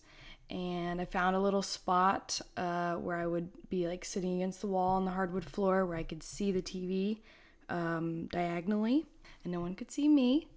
and 0.51 1.01
I 1.01 1.07
found 1.07 1.35
a 1.35 1.41
little 1.41 1.63
spot 1.63 2.41
uh, 2.59 2.97
where 2.97 3.17
I 3.17 3.27
would 3.27 3.49
be 3.71 3.89
like 3.89 4.05
sitting 4.05 4.35
against 4.37 4.61
the 4.61 4.67
wall 4.67 4.97
on 4.97 5.07
the 5.07 5.13
hardwood 5.13 5.45
floor 5.45 5.87
where 5.87 5.97
I 5.97 6.03
could 6.03 6.23
see 6.23 6.53
the 6.53 6.61
TV 6.61 7.21
um, 7.71 8.27
diagonally, 8.27 9.07
and 9.45 9.53
no 9.53 9.61
one 9.61 9.75
could 9.75 9.91
see 9.91 10.09
me 10.09 10.49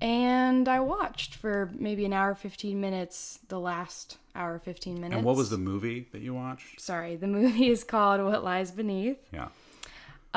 and 0.00 0.68
I 0.68 0.80
watched 0.80 1.34
for 1.34 1.70
maybe 1.78 2.04
an 2.04 2.12
hour 2.12 2.34
15 2.34 2.80
minutes 2.80 3.38
the 3.48 3.58
last 3.58 4.18
hour 4.34 4.58
15 4.58 4.94
minutes. 4.94 5.14
And 5.16 5.24
what 5.24 5.36
was 5.36 5.50
the 5.50 5.58
movie 5.58 6.08
that 6.12 6.20
you 6.20 6.34
watched? 6.34 6.80
Sorry, 6.80 7.16
the 7.16 7.26
movie 7.26 7.70
is 7.70 7.84
called 7.84 8.20
What 8.22 8.44
Lies 8.44 8.70
Beneath. 8.70 9.18
Yeah. 9.32 9.48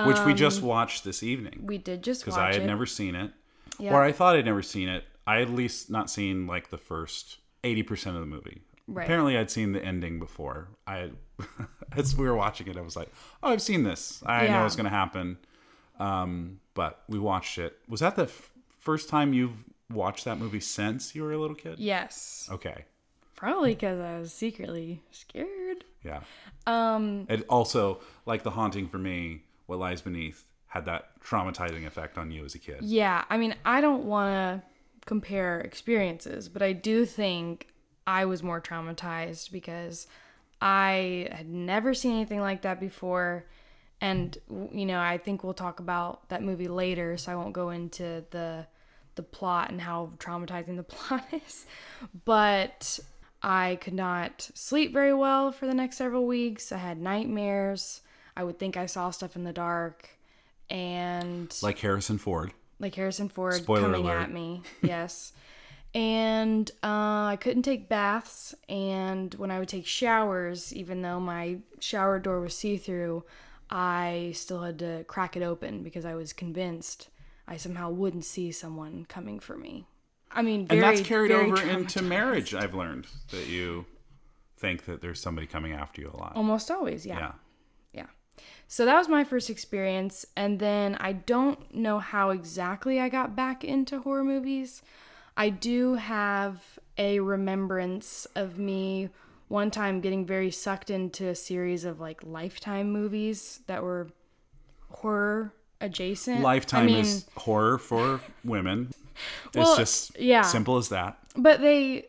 Which 0.06 0.20
we 0.25 0.34
just 0.34 0.62
watched 0.62 1.04
this 1.04 1.24
evening. 1.24 1.60
We 1.66 1.78
did 1.78 2.04
just 2.04 2.22
because 2.24 2.38
I 2.38 2.54
had 2.54 2.62
it. 2.62 2.66
never 2.66 2.86
seen 2.86 3.16
it. 3.16 3.32
Yeah. 3.78 3.94
Or 3.94 4.01
I 4.01 4.13
thought 4.13 4.36
I'd 4.38 4.46
never 4.46 4.62
seen 4.62 4.88
it. 4.88 5.04
I 5.28 5.39
had 5.39 5.50
at 5.50 5.54
least 5.54 5.89
not 5.89 6.10
seen 6.10 6.48
like 6.48 6.70
the 6.70 6.78
first 6.78 7.39
80% 7.66 8.08
of 8.16 8.22
the 8.22 8.25
movie. 8.25 8.62
Right. 8.88 9.04
Apparently 9.04 9.38
I'd 9.38 9.51
seen 9.51 9.74
the 9.74 9.84
ending 9.84 10.18
before. 10.18 10.70
I 10.88 11.12
as 11.98 12.16
we 12.16 12.25
were 12.25 12.36
watching 12.36 12.68
it, 12.68 12.78
I 12.78 12.82
was 12.82 12.96
like, 12.96 13.10
"Oh, 13.44 13.50
I've 13.51 13.62
seen 13.62 13.84
this. 13.84 14.24
I 14.25 14.44
know 14.44 14.46
Yeah. 14.48 14.63
what's 14.63 14.75
going 14.75 14.86
to 14.86 14.89
happen." 14.89 15.38
Um, 16.00 16.60
but 16.74 17.04
we 17.10 17.20
watched 17.20 17.58
it. 17.58 17.78
Was 17.89 18.00
that 18.00 18.16
the 18.16 18.24
f- 18.24 18.51
first 18.80 19.10
time 19.10 19.34
you've 19.34 19.64
watched 19.92 20.26
that 20.26 20.38
movie 20.38 20.60
since 20.60 21.16
you 21.16 21.24
were 21.24 21.34
a 21.34 21.38
little 21.38 21.56
kid? 21.56 21.80
Yes. 21.80 22.50
Okay. 22.52 22.86
Probably 23.36 23.74
because 23.74 24.00
I 24.00 24.20
was 24.20 24.34
secretly 24.34 25.02
scared. 25.12 25.86
Yeah. 26.04 26.22
Um 26.68 27.26
it 27.30 27.46
also 27.50 28.00
like 28.26 28.44
the 28.44 28.52
haunting 28.52 28.88
for 28.88 28.98
me, 28.98 29.44
what 29.68 29.80
lies 29.80 30.02
beneath 30.02 30.46
had 30.68 30.86
that 30.86 31.20
traumatizing 31.22 31.86
effect 31.86 32.18
on 32.18 32.32
you 32.32 32.46
as 32.46 32.56
a 32.56 32.60
kid. 32.60 32.78
Yeah, 32.82 33.26
I 33.30 33.38
mean, 33.38 33.56
I 33.66 33.82
don't 33.82 34.06
want 34.06 34.62
to 34.62 34.68
compare 35.06 35.60
experiences, 35.62 36.48
but 36.48 36.62
I 36.62 36.74
do 36.74 37.06
think 37.06 37.68
I 38.06 38.26
was 38.26 38.44
more 38.44 38.62
traumatized 38.62 39.52
because 39.52 40.06
I 40.62 41.28
had 41.32 41.50
never 41.50 41.94
seen 41.94 42.14
anything 42.14 42.42
like 42.42 42.62
that 42.62 42.80
before. 42.80 43.46
And 44.01 44.38
you 44.72 44.86
know, 44.86 45.00
I 45.00 45.18
think 45.18 45.44
we'll 45.44 45.53
talk 45.53 45.79
about 45.79 46.29
that 46.29 46.41
movie 46.41 46.68
later, 46.70 47.18
so 47.18 47.32
I 47.32 47.36
won't 47.36 47.53
go 47.53 47.70
into 47.70 48.24
the 48.32 48.65
the 49.15 49.24
plot 49.24 49.70
and 49.72 49.82
how 49.82 50.12
traumatizing 50.18 50.77
the 50.77 50.84
plot 50.96 51.25
is. 51.34 51.65
But 52.25 53.00
I 53.44 53.77
could 53.82 53.94
not 53.94 54.50
sleep 54.53 54.94
very 54.94 55.13
well 55.13 55.51
for 55.51 55.65
the 55.65 55.74
next 55.74 55.98
several 55.98 56.25
weeks. 56.25 56.72
I 56.72 56.77
had 56.77 57.00
nightmares. 57.01 58.01
I 58.38 58.44
would 58.46 58.58
think 58.60 58.77
I 58.77 58.86
saw 58.86 59.10
stuff 59.12 59.36
in 59.36 59.44
the 59.44 59.51
dark 59.53 60.10
and 60.70 61.53
Like 61.62 61.79
Harrison 61.79 62.18
Ford. 62.18 62.53
like 62.79 62.96
Harrison 62.96 63.27
Ford 63.29 63.56
Spoiler 63.56 63.82
coming 63.82 64.06
alert. 64.06 64.22
at 64.22 64.32
me. 64.32 64.62
Yes. 64.82 65.34
and 65.94 66.70
uh, 66.84 67.25
I 67.34 67.38
couldn't 67.41 67.63
take 67.63 67.89
baths. 67.89 68.53
And 68.70 69.34
when 69.36 69.51
I 69.51 69.60
would 69.60 69.68
take 69.70 69.86
showers, 69.86 70.74
even 70.74 71.01
though 71.01 71.20
my 71.20 71.58
shower 71.79 72.20
door 72.20 72.39
was 72.39 72.56
see 72.56 72.77
through, 72.77 73.24
I 73.70 74.32
still 74.36 74.64
had 74.64 74.80
to 74.80 75.04
crack 75.08 75.38
it 75.38 75.44
open 75.44 75.84
because 75.84 76.06
I 76.06 76.16
was 76.16 76.34
convinced 76.34 77.10
I 77.48 77.58
somehow 77.58 77.90
wouldn't 77.90 78.26
see 78.26 78.52
someone 78.52 79.06
coming 79.10 79.40
for 79.40 79.58
me. 79.58 79.86
I 80.32 80.44
mean, 80.44 80.68
very, 80.68 80.80
and 80.80 80.98
that's 80.98 81.08
carried 81.08 81.30
very 81.32 81.52
over 81.52 81.62
into 81.62 82.04
marriage, 82.04 82.54
I've 82.54 82.76
learned 82.76 83.08
that 83.32 83.48
you 83.48 83.86
think 84.58 84.86
that 84.86 85.02
there's 85.02 85.20
somebody 85.20 85.48
coming 85.48 85.74
after 85.74 86.02
you 86.02 86.12
a 86.14 86.18
lot. 86.18 86.34
Almost 86.36 86.70
always, 86.70 87.06
yeah. 87.06 87.18
yeah. 87.18 87.32
Yeah. 87.94 88.44
So 88.68 88.86
that 88.86 88.98
was 88.98 89.08
my 89.08 89.24
first 89.24 89.50
experience. 89.50 90.26
And 90.38 90.60
then 90.60 90.96
I 91.00 91.14
don't 91.14 91.74
know 91.74 91.98
how 91.98 92.30
exactly 92.30 93.00
I 93.00 93.10
got 93.10 93.36
back 93.36 93.64
into 93.64 94.00
horror 94.00 94.24
movies. 94.24 94.84
I 95.36 95.50
do 95.50 95.96
have 95.96 96.78
a 96.98 97.20
remembrance 97.22 98.28
of 98.36 98.60
me 98.60 99.10
one 99.50 99.72
time 99.72 100.00
getting 100.00 100.25
very 100.25 100.51
sucked 100.51 100.89
into 100.89 101.27
a 101.27 101.36
series 101.36 101.84
of 101.84 102.00
like 102.00 102.22
lifetime 102.24 102.91
movies 102.91 103.60
that 103.68 103.84
were 103.84 104.08
horror 104.89 105.53
adjacent. 105.82 106.41
Lifetime 106.41 106.84
I 106.84 106.86
mean, 106.86 106.98
is 106.98 107.25
horror 107.36 107.77
for 107.77 108.22
women. 108.46 108.94
Well, 109.53 109.72
it's 109.72 109.77
just 109.77 110.18
yeah. 110.18 110.44
simple 110.44 110.77
as 110.77 110.88
that. 110.89 111.18
But 111.36 111.60
they, 111.60 112.06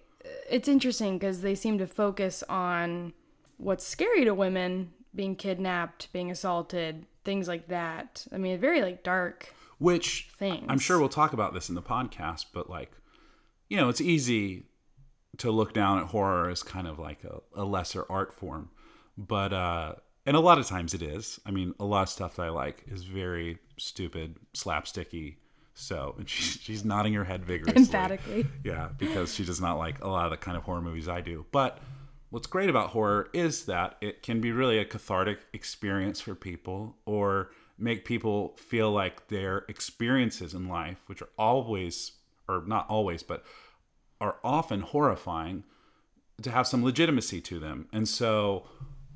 it's 0.49 0.68
interesting 0.68 1.18
because 1.18 1.40
they 1.40 1.56
seem 1.56 1.76
to 1.78 1.87
focus 1.88 2.44
on 2.49 3.14
what's 3.56 3.85
scary 3.85 4.25
to 4.25 4.32
women 4.32 4.92
being 5.12 5.35
kidnapped, 5.35 6.12
being 6.12 6.30
assaulted, 6.30 7.06
things 7.25 7.49
like 7.49 7.66
that. 7.66 8.28
I 8.32 8.38
mean, 8.38 8.61
very 8.61 8.80
like 8.80 9.02
dark. 9.02 9.52
Which 9.78 10.28
Things. 10.38 10.66
I'm 10.68 10.78
sure 10.78 11.00
we'll 11.00 11.09
talk 11.09 11.32
about 11.32 11.52
this 11.52 11.68
in 11.68 11.75
the 11.75 11.82
podcast, 11.82 12.47
but 12.52 12.70
like, 12.70 12.92
you 13.68 13.76
know, 13.76 13.88
it's 13.88 14.00
easy 14.00 14.66
to 15.40 15.50
look 15.50 15.73
down 15.73 15.99
at 15.99 16.06
horror 16.06 16.50
as 16.50 16.62
kind 16.62 16.87
of 16.87 16.99
like 16.99 17.25
a, 17.25 17.40
a 17.54 17.64
lesser 17.64 18.04
art 18.11 18.32
form. 18.32 18.70
But, 19.16 19.52
uh, 19.52 19.94
and 20.26 20.37
a 20.37 20.40
lot 20.40 20.59
of 20.59 20.66
times 20.66 20.92
it 20.94 21.02
is. 21.02 21.40
I 21.47 21.50
mean, 21.50 21.75
a 21.80 21.85
lot 21.85 22.02
of 22.02 22.09
stuff 22.11 22.37
that 22.37 22.42
I 22.42 22.49
like 22.50 22.85
is 22.87 23.04
very 23.04 23.59
stupid, 23.78 24.37
slapsticky. 24.54 25.37
So 25.75 26.14
and 26.18 26.28
she, 26.28 26.59
she's 26.59 26.85
nodding 26.85 27.14
her 27.14 27.25
head 27.25 27.44
vigorously. 27.44 27.80
Emphatically. 27.80 28.47
Yeah, 28.64 28.90
because 28.99 29.35
she 29.35 29.44
does 29.44 29.61
not 29.61 29.78
like 29.78 30.02
a 30.04 30.09
lot 30.09 30.26
of 30.26 30.30
the 30.30 30.37
kind 30.37 30.56
of 30.56 30.64
horror 30.64 30.82
movies 30.82 31.09
I 31.09 31.23
do. 31.23 31.47
But 31.52 31.78
what's 32.28 32.47
great 32.47 32.68
about 32.68 32.90
horror 32.90 33.28
is 33.32 33.64
that 33.64 33.97
it 34.02 34.23
can 34.23 34.40
be 34.40 34.52
really 34.52 34.78
a 34.78 34.85
cathartic 34.85 35.38
experience 35.54 36.20
for 36.20 36.35
people 36.35 36.97
or 37.06 37.50
make 37.78 38.04
people 38.04 38.56
feel 38.59 38.90
like 38.90 39.28
their 39.28 39.64
experiences 39.68 40.52
in 40.52 40.68
life, 40.68 40.99
which 41.06 41.23
are 41.23 41.30
always, 41.38 42.12
or 42.47 42.62
not 42.66 42.87
always, 42.90 43.23
but 43.23 43.42
are 44.21 44.37
often 44.45 44.81
horrifying, 44.81 45.65
to 46.43 46.50
have 46.50 46.67
some 46.67 46.85
legitimacy 46.85 47.41
to 47.41 47.59
them. 47.59 47.89
And 47.93 48.09
so, 48.09 48.67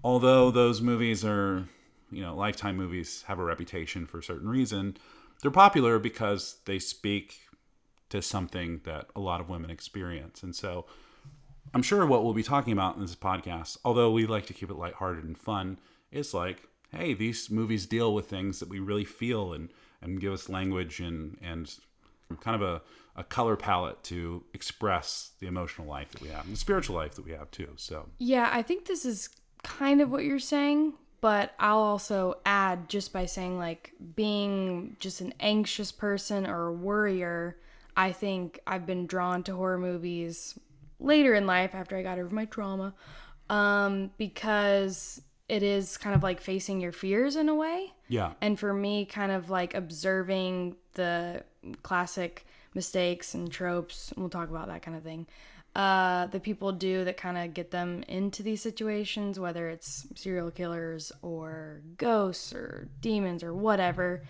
although 0.03 0.51
those 0.51 0.81
movies 0.81 1.25
are, 1.25 1.69
you 2.11 2.23
know, 2.23 2.35
lifetime 2.35 2.77
movies 2.77 3.25
have 3.27 3.39
a 3.39 3.45
reputation 3.45 4.07
for 4.07 4.19
a 4.19 4.23
certain 4.23 4.49
reason, 4.49 4.97
they're 5.43 5.51
popular 5.51 5.99
because 5.99 6.57
they 6.67 6.79
speak 6.79 7.41
to 8.11 8.23
something 8.23 8.81
that 8.85 9.07
a 9.17 9.21
lot 9.21 9.41
of 9.41 9.49
women 9.49 9.71
experience. 9.71 10.43
And 10.43 10.55
so 10.55 10.87
I'm 11.73 11.83
sure 11.83 12.07
what 12.07 12.23
we'll 12.23 12.35
be 12.35 12.43
talking 12.43 12.73
about 12.73 12.95
in 12.95 13.03
this 13.03 13.17
podcast, 13.17 13.79
although 13.85 14.11
we 14.11 14.27
like 14.27 14.47
to 14.47 14.53
keep 14.53 14.71
it 14.71 14.77
lighthearted 14.77 15.25
and 15.25 15.37
fun, 15.37 15.79
is 16.13 16.33
like, 16.33 16.69
hey, 16.91 17.15
these 17.15 17.51
movies 17.51 17.87
deal 17.87 18.15
with 18.15 18.31
things 18.31 18.61
that 18.61 18.69
we 18.69 18.79
really 18.79 19.05
feel 19.05 19.53
and, 19.53 19.71
and 20.01 20.21
give 20.21 20.33
us 20.33 20.49
language 20.49 21.01
and, 21.01 21.37
and 21.43 21.75
kind 22.41 22.55
of 22.55 22.63
a, 22.63 22.83
a 23.17 23.25
color 23.25 23.57
palette 23.57 24.03
to 24.05 24.43
express 24.53 25.31
the 25.39 25.47
emotional 25.47 25.87
life 25.87 26.11
that 26.13 26.21
we 26.21 26.29
have 26.29 26.45
and 26.45 26.55
the 26.55 26.59
spiritual 26.59 26.97
life 26.97 27.15
that 27.15 27.25
we 27.25 27.33
have 27.33 27.51
too. 27.51 27.69
So 27.77 28.09
Yeah, 28.19 28.49
I 28.53 28.63
think 28.63 28.87
this 28.87 29.05
is 29.05 29.29
kind 29.63 30.01
of 30.01 30.11
what 30.11 30.25
you're 30.25 30.39
saying, 30.39 30.95
but 31.21 31.55
I'll 31.59 31.79
also 31.79 32.39
add 32.45 32.89
just 32.89 33.13
by 33.13 33.27
saying 33.27 33.59
like 33.59 33.93
being 34.17 34.97
just 34.99 35.21
an 35.21 35.33
anxious 35.41 35.93
person 35.93 36.47
or 36.47 36.67
a 36.69 36.73
worrier, 36.73 37.57
I 37.97 38.13
think 38.13 38.59
I've 38.67 38.87
been 38.87 39.07
drawn 39.07 39.43
to 39.45 39.55
horror 39.55 39.79
movies 39.79 40.59
later 40.99 41.35
in 41.35 41.47
life 41.47 41.75
after 41.75 41.97
I 41.97 42.03
got 42.03 42.19
over 42.19 42.35
my 42.35 42.47
trauma. 42.47 42.95
Um 43.49 44.11
because 44.19 45.21
it 45.49 45.63
is 45.63 45.99
kind 45.99 46.17
of 46.17 46.23
like 46.23 46.41
facing 46.41 46.81
your 46.81 46.93
fears 46.93 47.37
in 47.37 47.49
a 47.49 47.55
way. 47.55 47.93
yeah, 48.09 48.33
And 48.41 48.59
for 48.59 48.73
me, 48.73 49.05
kind 49.05 49.31
of 49.31 49.51
like 49.51 49.75
observing 49.75 50.77
the 50.95 51.45
classic 51.83 52.47
mistakes 52.75 53.35
and 53.35 53.51
tropes, 53.51 54.13
and 54.13 54.21
we'll 54.21 54.31
talk 54.31 54.51
about 54.51 54.69
that 54.69 54.83
kind 54.83 54.97
of 54.97 55.03
thing, 55.03 55.27
uh, 55.75 56.27
that 56.27 56.43
people 56.43 56.73
do 56.73 57.05
that 57.05 57.17
kind 57.17 57.39
of 57.39 57.55
get 57.55 57.71
them 57.71 58.05
into 58.09 58.43
these 58.43 58.63
situations, 58.63 59.41
whether 59.41 59.69
it's 59.69 60.07
serial 60.15 60.51
killers 60.51 61.13
or 61.23 61.83
ghosts 61.97 62.53
or 62.53 62.89
demons 63.01 63.43
or 63.43 63.55
whatever. 63.55 64.23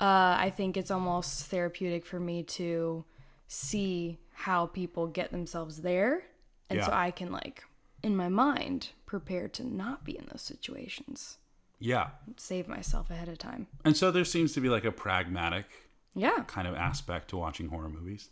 Uh, 0.00 0.36
I 0.38 0.52
think 0.56 0.76
it's 0.76 0.90
almost 0.90 1.46
therapeutic 1.46 2.06
for 2.06 2.18
me 2.18 2.42
to 2.44 3.04
see 3.46 4.18
how 4.32 4.66
people 4.66 5.06
get 5.06 5.30
themselves 5.30 5.82
there. 5.82 6.24
And 6.70 6.82
so 6.82 6.92
I 6.92 7.10
can, 7.10 7.32
like, 7.32 7.64
in 8.02 8.16
my 8.16 8.28
mind, 8.28 8.90
prepare 9.06 9.48
to 9.48 9.64
not 9.66 10.04
be 10.04 10.16
in 10.16 10.26
those 10.30 10.42
situations 10.42 11.38
yeah. 11.80 12.08
save 12.36 12.68
myself 12.68 13.10
ahead 13.10 13.28
of 13.28 13.38
time. 13.38 13.66
And 13.84 13.96
so 13.96 14.10
there 14.10 14.24
seems 14.24 14.52
to 14.52 14.60
be 14.60 14.68
like 14.68 14.84
a 14.84 14.92
pragmatic 14.92 15.64
Yeah. 16.14 16.44
kind 16.46 16.66
of 16.66 16.74
aspect 16.74 17.28
to 17.30 17.36
watching 17.36 17.68
horror 17.68 17.88
movies. 17.88 18.30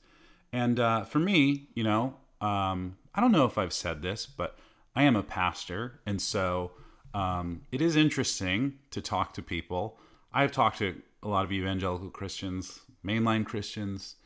And 0.52 0.80
uh, 0.80 1.04
for 1.04 1.18
me, 1.18 1.68
you 1.75 1.85
know, 1.85 2.16
um, 2.40 2.97
I 3.14 3.20
don't 3.20 3.32
know 3.32 3.44
if 3.44 3.58
I've 3.58 3.73
said 3.73 4.02
this, 4.02 4.26
but 4.26 4.58
I 4.97 5.02
am 5.02 5.16
a 5.16 5.23
pastor. 5.23 6.00
And 6.06 6.20
so 6.20 6.73
um, 7.14 7.62
it 7.70 7.80
is 7.80 7.97
interesting 7.97 8.78
to 8.90 9.00
talk 9.00 9.32
to 9.35 9.42
people. 9.42 9.99
I've 10.32 10.52
talked 10.52 10.78
to 10.78 11.02
a 11.23 11.28
lot 11.28 11.44
of 11.44 11.52
evangelical 11.52 12.11
Christians, 12.11 12.80
mainline 13.04 13.44
Christians, 13.44 14.16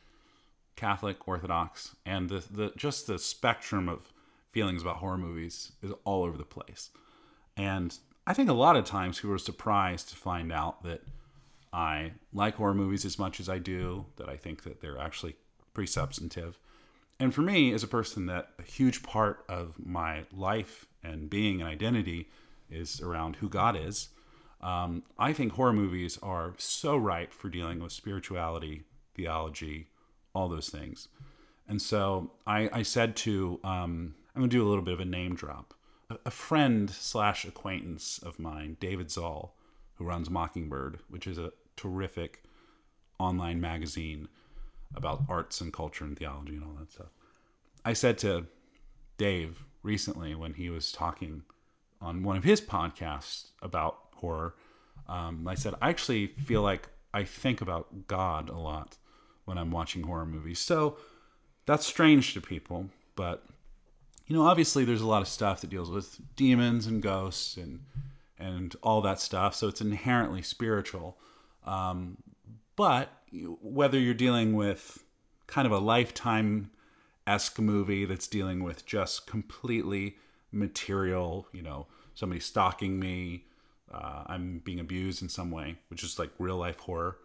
Catholic, 0.76 1.28
Orthodox, 1.28 1.96
and 2.04 2.28
the, 2.28 2.42
the 2.50 2.72
just 2.76 3.06
the 3.06 3.18
spectrum 3.18 3.88
of 3.88 4.12
feelings 4.50 4.82
about 4.82 4.96
horror 4.96 5.18
movies 5.18 5.72
is 5.82 5.92
all 6.04 6.24
over 6.24 6.36
the 6.36 6.44
place. 6.44 6.90
And 7.56 7.96
I 8.26 8.34
think 8.34 8.48
a 8.48 8.54
lot 8.54 8.76
of 8.76 8.84
times 8.84 9.20
people 9.20 9.34
are 9.34 9.38
surprised 9.38 10.08
to 10.10 10.16
find 10.16 10.52
out 10.52 10.82
that 10.84 11.02
I 11.72 12.12
like 12.32 12.56
horror 12.56 12.74
movies 12.74 13.04
as 13.04 13.18
much 13.18 13.40
as 13.40 13.48
I 13.48 13.58
do, 13.58 14.06
that 14.16 14.28
I 14.28 14.36
think 14.36 14.62
that 14.64 14.80
they're 14.80 14.98
actually 14.98 15.36
pretty 15.72 15.90
substantive. 15.90 16.58
And 17.18 17.34
for 17.34 17.42
me, 17.42 17.72
as 17.72 17.82
a 17.82 17.88
person 17.88 18.26
that 18.26 18.48
a 18.58 18.62
huge 18.62 19.02
part 19.02 19.44
of 19.48 19.76
my 19.78 20.24
life 20.32 20.86
and 21.02 21.30
being 21.30 21.60
and 21.60 21.70
identity 21.70 22.28
is 22.70 23.00
around 23.00 23.36
who 23.36 23.48
God 23.48 23.76
is, 23.76 24.08
um, 24.60 25.02
I 25.18 25.32
think 25.32 25.52
horror 25.52 25.72
movies 25.72 26.18
are 26.22 26.54
so 26.58 26.96
right 26.96 27.32
for 27.32 27.48
dealing 27.48 27.80
with 27.80 27.92
spirituality, 27.92 28.82
theology, 29.14 29.88
all 30.34 30.48
those 30.48 30.68
things. 30.68 31.08
And 31.68 31.80
so 31.80 32.32
I, 32.46 32.68
I 32.72 32.82
said 32.82 33.16
to, 33.16 33.60
um, 33.64 34.14
I'm 34.34 34.40
going 34.40 34.50
to 34.50 34.56
do 34.56 34.66
a 34.66 34.68
little 34.68 34.84
bit 34.84 34.94
of 34.94 35.00
a 35.00 35.04
name 35.04 35.34
drop. 35.34 35.74
A, 36.10 36.18
a 36.26 36.30
friend 36.30 36.90
slash 36.90 37.44
acquaintance 37.44 38.18
of 38.18 38.38
mine, 38.38 38.76
David 38.80 39.10
Zahl, 39.10 39.56
who 39.94 40.04
runs 40.04 40.30
Mockingbird, 40.30 41.00
which 41.08 41.26
is 41.26 41.38
a 41.38 41.52
terrific 41.76 42.42
online 43.18 43.60
magazine 43.60 44.28
about 44.94 45.22
arts 45.28 45.60
and 45.60 45.72
culture 45.72 46.04
and 46.04 46.18
theology 46.18 46.56
and 46.56 46.64
all 46.64 46.76
that 46.78 46.90
stuff. 46.90 47.10
I 47.84 47.92
said 47.92 48.18
to 48.18 48.46
Dave 49.16 49.64
recently 49.82 50.34
when 50.34 50.54
he 50.54 50.70
was 50.70 50.92
talking 50.92 51.42
on 52.00 52.22
one 52.22 52.36
of 52.36 52.44
his 52.44 52.60
podcasts 52.60 53.50
about 53.62 53.96
horror, 54.16 54.54
um, 55.08 55.46
I 55.48 55.54
said, 55.54 55.74
I 55.80 55.88
actually 55.88 56.26
feel 56.26 56.62
like 56.62 56.88
I 57.14 57.24
think 57.24 57.60
about 57.60 58.06
God 58.06 58.48
a 58.48 58.58
lot 58.58 58.96
when 59.44 59.58
I'm 59.58 59.70
watching 59.70 60.02
horror 60.02 60.26
movies. 60.26 60.58
So 60.58 60.96
that's 61.66 61.86
strange 61.86 62.34
to 62.34 62.40
people, 62.40 62.90
but 63.16 63.44
you 64.26 64.36
know, 64.36 64.42
obviously 64.42 64.84
there's 64.84 65.00
a 65.00 65.06
lot 65.06 65.22
of 65.22 65.28
stuff 65.28 65.60
that 65.60 65.70
deals 65.70 65.90
with 65.90 66.20
demons 66.36 66.86
and 66.86 67.02
ghosts 67.02 67.56
and 67.56 67.80
and 68.38 68.74
all 68.82 69.00
that 69.02 69.20
stuff. 69.20 69.54
So 69.54 69.68
it's 69.68 69.80
inherently 69.80 70.42
spiritual. 70.42 71.16
Um, 71.64 72.18
but 72.76 73.10
whether 73.60 73.98
you're 73.98 74.14
dealing 74.14 74.54
with 74.54 75.04
kind 75.46 75.66
of 75.66 75.72
a 75.72 75.78
lifetime 75.78 76.70
esque 77.26 77.58
movie 77.60 78.04
that's 78.04 78.26
dealing 78.26 78.62
with 78.62 78.84
just 78.86 79.26
completely 79.26 80.16
material, 80.50 81.46
you 81.52 81.62
know, 81.62 81.86
somebody 82.14 82.40
stalking 82.40 82.98
me, 82.98 83.44
uh, 83.92 84.24
I'm 84.26 84.60
being 84.64 84.80
abused 84.80 85.22
in 85.22 85.28
some 85.28 85.50
way, 85.50 85.76
which 85.88 86.02
is 86.02 86.18
like 86.18 86.30
real 86.38 86.56
life 86.56 86.80
horror, 86.80 87.18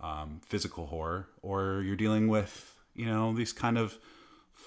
um, 0.00 0.40
physical 0.44 0.86
horror, 0.86 1.28
or 1.42 1.82
you're 1.82 1.96
dealing 1.96 2.28
with, 2.28 2.74
you 2.94 3.06
know, 3.06 3.34
these 3.34 3.52
kind 3.52 3.78
of 3.78 3.98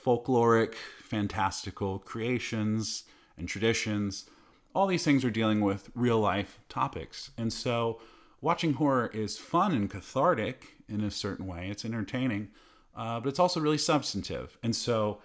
folkloric, 0.06 0.76
fantastical 1.02 2.00
creations 2.00 3.04
and 3.38 3.48
traditions. 3.48 4.30
All 4.76 4.88
these 4.88 5.04
things 5.04 5.26
are 5.26 5.32
dealing 5.32 5.62
with 5.62 5.90
real 5.96 6.20
life 6.20 6.60
topics. 6.70 7.32
And 7.38 7.52
so 7.52 8.00
watching 8.42 8.74
horror 8.74 9.10
is 9.14 9.38
fun 9.38 9.74
and 9.74 9.90
cathartic 9.90 10.78
in 10.88 11.02
a 11.02 11.12
certain 11.12 11.48
way. 11.48 11.70
It's 11.70 11.86
entertaining, 11.86 12.50
uh, 12.96 13.20
but 13.20 13.30
it's 13.30 13.40
also 13.40 13.60
really 13.60 13.78
substantive. 13.78 14.58
And 14.64 14.76
so 14.76 15.20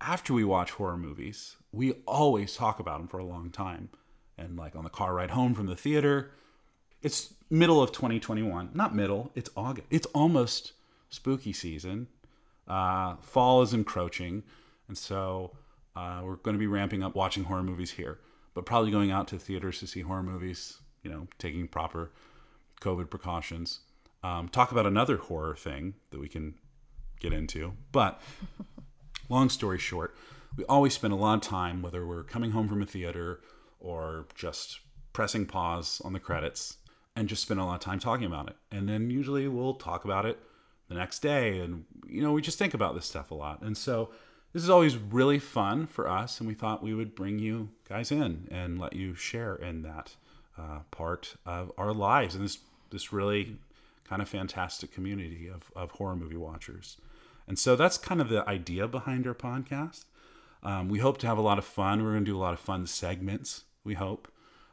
after 0.00 0.34
we 0.34 0.44
watch 0.44 0.72
horror 0.72 0.96
movies, 0.96 1.56
we 1.72 1.92
always 2.06 2.56
talk 2.56 2.78
about 2.78 2.98
them 2.98 3.08
for 3.08 3.18
a 3.18 3.24
long 3.24 3.50
time. 3.50 3.90
And 4.38 4.56
like 4.56 4.76
on 4.76 4.84
the 4.84 4.90
car 4.90 5.14
ride 5.14 5.30
home 5.30 5.54
from 5.54 5.66
the 5.66 5.76
theater, 5.76 6.32
it's 7.02 7.34
middle 7.48 7.82
of 7.82 7.92
2021. 7.92 8.70
Not 8.74 8.94
middle, 8.94 9.30
it's 9.34 9.50
August. 9.56 9.86
It's 9.90 10.06
almost 10.08 10.72
spooky 11.08 11.52
season. 11.52 12.08
Uh, 12.66 13.16
fall 13.22 13.62
is 13.62 13.72
encroaching. 13.72 14.42
And 14.88 14.98
so 14.98 15.56
uh, 15.94 16.20
we're 16.24 16.36
going 16.36 16.54
to 16.54 16.58
be 16.58 16.66
ramping 16.66 17.02
up 17.02 17.14
watching 17.14 17.44
horror 17.44 17.62
movies 17.62 17.92
here, 17.92 18.18
but 18.54 18.66
probably 18.66 18.90
going 18.90 19.10
out 19.10 19.28
to 19.28 19.38
theaters 19.38 19.78
to 19.80 19.86
see 19.86 20.00
horror 20.00 20.22
movies, 20.22 20.78
you 21.02 21.10
know, 21.10 21.28
taking 21.38 21.68
proper 21.68 22.10
COVID 22.80 23.10
precautions. 23.10 23.80
Um, 24.22 24.48
talk 24.48 24.72
about 24.72 24.86
another 24.86 25.16
horror 25.16 25.54
thing 25.54 25.94
that 26.10 26.20
we 26.20 26.28
can 26.28 26.54
get 27.20 27.32
into. 27.32 27.74
But 27.92 28.20
long 29.28 29.48
story 29.48 29.78
short, 29.78 30.16
we 30.56 30.64
always 30.64 30.94
spend 30.94 31.12
a 31.12 31.16
lot 31.16 31.34
of 31.34 31.40
time, 31.42 31.82
whether 31.82 32.06
we're 32.06 32.24
coming 32.24 32.52
home 32.52 32.68
from 32.68 32.82
a 32.82 32.86
theater 32.86 33.40
or 33.78 34.26
just 34.34 34.80
pressing 35.12 35.46
pause 35.46 36.00
on 36.04 36.12
the 36.12 36.20
credits, 36.20 36.78
and 37.14 37.28
just 37.28 37.42
spend 37.42 37.60
a 37.60 37.64
lot 37.64 37.74
of 37.74 37.80
time 37.80 37.98
talking 37.98 38.26
about 38.26 38.48
it. 38.48 38.56
And 38.70 38.88
then 38.88 39.10
usually 39.10 39.48
we'll 39.48 39.74
talk 39.74 40.04
about 40.04 40.26
it 40.26 40.38
the 40.88 40.94
next 40.94 41.20
day. 41.20 41.58
And, 41.60 41.84
you 42.06 42.22
know, 42.22 42.32
we 42.32 42.42
just 42.42 42.58
think 42.58 42.74
about 42.74 42.94
this 42.94 43.06
stuff 43.06 43.30
a 43.30 43.34
lot. 43.34 43.62
And 43.62 43.76
so 43.76 44.10
this 44.52 44.62
is 44.62 44.70
always 44.70 44.96
really 44.96 45.38
fun 45.38 45.86
for 45.86 46.08
us. 46.08 46.38
And 46.38 46.48
we 46.48 46.54
thought 46.54 46.82
we 46.82 46.94
would 46.94 47.14
bring 47.14 47.38
you 47.38 47.70
guys 47.88 48.12
in 48.12 48.48
and 48.50 48.78
let 48.78 48.94
you 48.94 49.14
share 49.14 49.54
in 49.54 49.82
that 49.82 50.16
uh, 50.58 50.80
part 50.90 51.36
of 51.44 51.72
our 51.76 51.92
lives 51.92 52.34
and 52.34 52.44
this, 52.44 52.58
this 52.90 53.12
really 53.12 53.56
kind 54.04 54.22
of 54.22 54.28
fantastic 54.28 54.92
community 54.92 55.48
of, 55.48 55.70
of 55.74 55.92
horror 55.92 56.16
movie 56.16 56.36
watchers. 56.36 56.96
And 57.48 57.58
so 57.58 57.76
that's 57.76 57.98
kind 57.98 58.20
of 58.20 58.28
the 58.28 58.48
idea 58.48 58.88
behind 58.88 59.26
our 59.26 59.34
podcast. 59.34 60.04
Um, 60.62 60.88
we 60.88 60.98
hope 60.98 61.18
to 61.18 61.26
have 61.26 61.38
a 61.38 61.42
lot 61.42 61.58
of 61.58 61.64
fun. 61.64 62.02
We're 62.02 62.12
going 62.12 62.24
to 62.24 62.30
do 62.30 62.36
a 62.36 62.40
lot 62.40 62.52
of 62.52 62.60
fun 62.60 62.86
segments, 62.86 63.64
we 63.84 63.94
hope. 63.94 64.28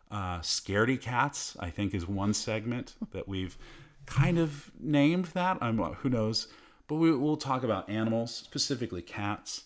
Uh, 0.09 0.39
Scaredy 0.39 0.99
Cats, 0.99 1.57
I 1.59 1.69
think, 1.69 1.93
is 1.93 2.07
one 2.07 2.33
segment 2.33 2.95
that 3.11 3.27
we've 3.27 3.57
kind 4.05 4.37
of 4.37 4.71
named 4.79 5.25
that. 5.27 5.57
I'm, 5.61 5.77
who 5.77 6.09
knows? 6.09 6.47
But 6.87 6.95
we, 6.95 7.15
we'll 7.15 7.37
talk 7.37 7.63
about 7.63 7.89
animals, 7.89 8.33
specifically 8.33 9.01
cats, 9.01 9.63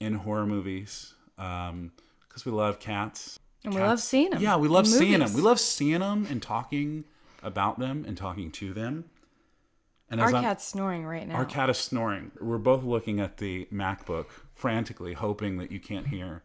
in 0.00 0.14
horror 0.14 0.46
movies 0.46 1.14
because 1.36 2.44
we 2.44 2.52
love 2.52 2.78
cats. 2.78 3.38
And 3.64 3.74
we 3.74 3.80
love 3.80 4.00
seeing 4.00 4.30
them. 4.30 4.42
Yeah, 4.42 4.56
we 4.56 4.68
love 4.68 4.86
seeing 4.86 5.20
them. 5.20 5.32
We 5.32 5.40
love 5.40 5.58
seeing 5.58 6.00
them 6.00 6.26
and 6.30 6.42
talking 6.42 7.04
about 7.46 7.78
them 7.78 8.04
and 8.06 8.16
talking 8.16 8.50
to 8.52 8.74
them. 8.74 9.04
And 10.10 10.20
Our 10.20 10.28
as 10.28 10.34
I'm- 10.34 10.44
cat's 10.44 10.64
snoring 10.66 11.04
right 11.06 11.26
now. 11.26 11.34
our 11.36 11.44
cat 11.46 11.70
is 11.70 11.78
snoring. 11.78 12.32
We're 12.40 12.58
both 12.58 12.84
looking 12.84 13.18
at 13.20 13.38
the 13.38 13.66
MacBook 13.72 14.26
frantically, 14.54 15.14
hoping 15.14 15.56
that 15.58 15.72
you 15.72 15.80
can't 15.80 16.08
hear 16.08 16.42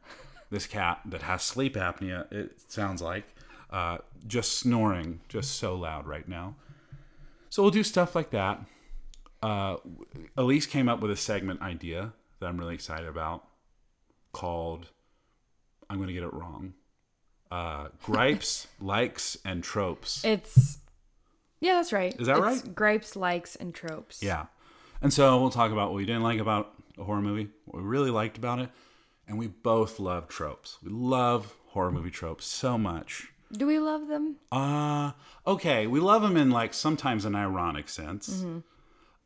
this 0.50 0.66
cat 0.68 1.02
that 1.06 1.22
has 1.24 1.44
sleep 1.44 1.76
apnea. 1.76 2.32
It 2.32 2.60
sounds 2.72 3.02
like 3.02 3.26
uh, 3.70 4.00
just 4.28 4.58
snoring, 4.58 5.22
just 5.30 5.56
so 5.58 5.76
loud 5.76 6.06
right 6.08 6.28
now. 6.28 6.56
So 7.50 7.62
we'll 7.62 7.72
do 7.72 7.84
stuff 7.84 8.16
like 8.16 8.32
that. 8.32 8.60
Uh, 9.44 9.78
Elise 10.38 10.66
came 10.66 10.88
up 10.90 11.00
with 11.00 11.10
a 11.12 11.16
segment 11.18 11.62
idea 11.62 12.14
that 12.40 12.48
I'm 12.48 12.58
really 12.58 12.76
excited 12.76 13.08
about, 13.08 13.48
called 14.34 14.88
"I'm 15.90 15.98
going 15.98 16.08
to 16.08 16.14
get 16.14 16.24
it 16.24 16.34
wrong." 16.34 16.74
Uh, 17.50 17.90
gripes, 18.04 18.68
likes, 18.82 19.38
and 19.46 19.64
tropes. 19.64 20.24
It's 20.26 20.80
yeah, 21.62 21.76
that's 21.76 21.94
right. 21.94 22.14
Is 22.20 22.28
that 22.28 22.38
It's 22.38 22.64
right? 22.66 22.76
Gripes, 22.76 23.16
likes, 23.16 23.56
and 23.56 23.74
tropes. 23.74 24.22
Yeah. 24.22 24.48
And 25.02 25.14
so 25.14 25.40
we'll 25.40 25.50
talk 25.50 25.72
about 25.72 25.90
what 25.90 25.96
we 25.96 26.06
didn't 26.06 26.24
like 26.24 26.40
about 26.40 26.74
a 26.98 27.04
horror 27.06 27.22
movie, 27.22 27.50
what 27.66 27.82
we 27.82 27.88
really 27.88 28.12
liked 28.12 28.38
about 28.38 28.60
it, 28.60 28.70
and 29.28 29.38
we 29.40 29.48
both 29.48 30.00
love 30.00 30.28
tropes. 30.28 30.78
We 30.84 30.92
love 30.92 31.56
horror 31.68 31.92
movie 31.92 32.12
tropes 32.12 32.46
so 32.46 32.78
much. 32.78 33.30
Do 33.52 33.66
we 33.66 33.80
love 33.80 34.08
them? 34.08 34.36
Uh 34.52 35.12
okay, 35.48 35.88
we 35.88 36.00
love 36.00 36.22
them 36.22 36.38
in 36.38 36.52
like 36.52 36.74
sometimes 36.74 37.26
an 37.26 37.36
ironic 37.36 37.90
sense. 37.90 38.46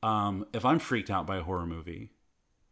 Um, 0.03 0.45
if 0.53 0.63
I'm 0.65 0.79
freaked 0.79 1.09
out 1.09 1.25
by 1.25 1.37
a 1.37 1.41
horror 1.43 1.65
movie 1.65 2.11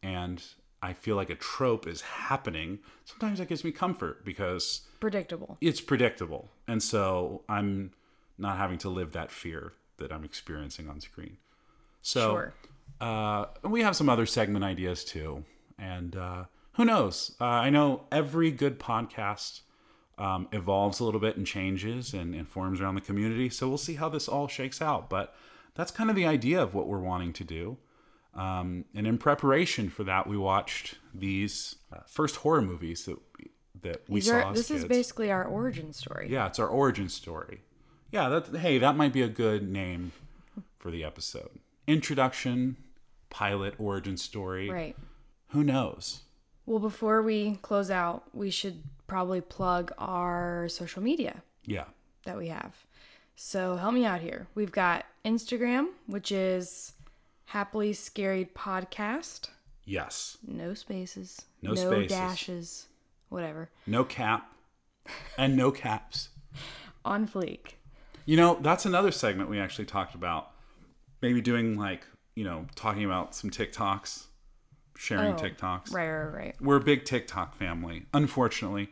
and 0.04 0.44
I 0.82 0.94
feel 0.94 1.16
like 1.16 1.30
a 1.30 1.36
trope 1.36 1.88
is 1.88 2.02
happening, 2.02 2.80
sometimes 3.06 3.40
that 3.40 3.48
gives 3.50 3.64
me 3.64 3.72
comfort 3.72 4.24
because 4.26 4.82
Predictable. 5.00 5.58
it's 5.62 5.82
predictable. 5.82 6.52
And 6.68 6.82
so 6.84 7.44
I'm 7.50 7.92
not 8.38 8.58
having 8.58 8.78
to 8.80 8.90
live 8.90 9.12
that 9.14 9.32
fear 9.32 9.74
that 9.98 10.12
I'm 10.12 10.24
experiencing 10.24 10.90
on 10.90 11.00
screen. 11.02 11.38
So 12.02 12.32
Sure. 12.32 12.54
uh, 13.00 13.46
and 13.64 13.72
we 13.72 13.82
have 13.82 13.96
some 13.96 14.10
other 14.10 14.26
segment 14.26 14.64
ideas 14.66 15.04
too. 15.04 15.46
And 15.78 16.16
uh, 16.16 16.46
who 16.74 16.86
knows? 16.86 17.36
Uh, 17.40 17.46
I 17.46 17.70
know 17.70 18.06
every 18.12 18.52
good 18.52 18.80
podcast 18.80 19.62
um, 20.18 20.48
evolves 20.52 21.00
a 21.00 21.06
little 21.06 21.20
bit 21.20 21.38
and 21.38 21.46
changes 21.48 22.14
and, 22.14 22.36
and 22.36 22.48
forms 22.48 22.80
around 22.82 22.96
the 22.96 23.02
community. 23.02 23.50
So 23.50 23.68
we'll 23.68 23.78
see 23.78 23.96
how 23.96 24.10
this 24.10 24.28
all 24.28 24.48
shakes 24.48 24.82
out. 24.82 25.10
But 25.10 25.36
that's 25.76 25.92
kind 25.92 26.10
of 26.10 26.16
the 26.16 26.26
idea 26.26 26.62
of 26.62 26.74
what 26.74 26.88
we're 26.88 27.00
wanting 27.00 27.34
to 27.34 27.44
do. 27.44 27.78
Um, 28.36 28.86
and 28.96 29.06
in 29.06 29.18
preparation 29.18 29.90
for 29.90 30.04
that, 30.06 30.28
we 30.28 30.38
watched 30.38 30.96
these 31.14 31.76
uh, 31.92 32.00
first 32.08 32.38
horror 32.38 32.62
movies 32.62 33.06
that 33.06 33.18
we, 33.38 33.52
that 33.82 34.02
we 34.08 34.20
These 34.20 34.30
saw 34.30 34.42
are, 34.42 34.54
this 34.54 34.72
is 34.72 34.86
basically 34.86 35.32
our 35.32 35.44
origin 35.44 35.94
story. 35.94 36.28
Yeah, 36.30 36.48
it's 36.48 36.60
our 36.60 36.68
origin 36.68 37.10
story. 37.10 37.62
Yeah, 38.14 38.30
that 38.30 38.56
hey, 38.58 38.78
that 38.78 38.96
might 38.96 39.12
be 39.12 39.24
a 39.24 39.28
good 39.28 39.68
name 39.68 40.12
for 40.78 40.92
the 40.92 41.04
episode. 41.04 41.50
Introduction, 41.88 42.78
pilot, 43.32 43.74
origin 43.80 44.18
story. 44.18 44.70
Right. 44.70 44.96
Who 45.48 45.64
knows? 45.64 46.22
Well, 46.68 46.78
before 46.78 47.24
we 47.24 47.56
close 47.64 47.90
out, 47.90 48.26
we 48.32 48.52
should 48.52 48.84
probably 49.08 49.42
plug 49.42 49.92
our 49.98 50.68
social 50.70 51.02
media 51.02 51.42
Yeah. 51.66 51.86
that 52.26 52.38
we 52.38 52.50
have. 52.50 52.86
So 53.36 53.78
help 53.78 53.96
me 53.96 54.06
out 54.06 54.22
here. 54.22 54.46
We've 54.54 54.72
got 54.72 55.06
Instagram, 55.26 55.88
which 56.06 56.32
is 56.32 56.94
Happily 57.46 57.94
Scary 57.94 58.46
Podcast. 58.46 59.50
Yes. 59.86 60.38
No 60.48 60.76
spaces. 60.76 61.46
No 61.64 61.74
spaces. 61.74 62.10
dashes. 62.10 62.88
Whatever. 63.30 63.72
No 63.88 64.04
cap 64.04 64.54
and 65.36 65.58
no 65.58 65.72
caps. 65.72 66.30
On 67.06 67.28
fleek. 67.28 67.74
You 68.26 68.38
know, 68.38 68.58
that's 68.62 68.86
another 68.86 69.12
segment 69.12 69.50
we 69.50 69.60
actually 69.60 69.86
talked 69.86 70.16
about. 70.16 70.52
Maybe 71.22 71.42
doing 71.42 71.78
like, 71.78 72.06
you 72.36 72.44
know, 72.44 72.66
talking 72.76 73.06
about 73.06 73.36
some 73.36 73.50
TikToks, 73.50 74.26
sharing 74.98 75.34
Oh, 75.34 75.38
TikToks. 75.38 75.94
Right, 75.94 76.10
right, 76.10 76.34
right. 76.34 76.56
We're 76.62 76.78
a 76.78 76.84
big 76.84 77.06
TikTok 77.06 77.56
family. 77.56 78.06
Unfortunately, 78.14 78.90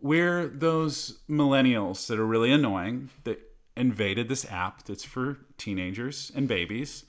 we're 0.00 0.46
those 0.46 1.20
millennials 1.28 2.06
that 2.08 2.18
are 2.18 2.26
really 2.26 2.52
annoying 2.52 3.10
that 3.24 3.40
invaded 3.76 4.28
this 4.28 4.44
app 4.50 4.84
that's 4.84 5.04
for 5.04 5.38
teenagers 5.58 6.30
and 6.34 6.46
babies, 6.46 7.04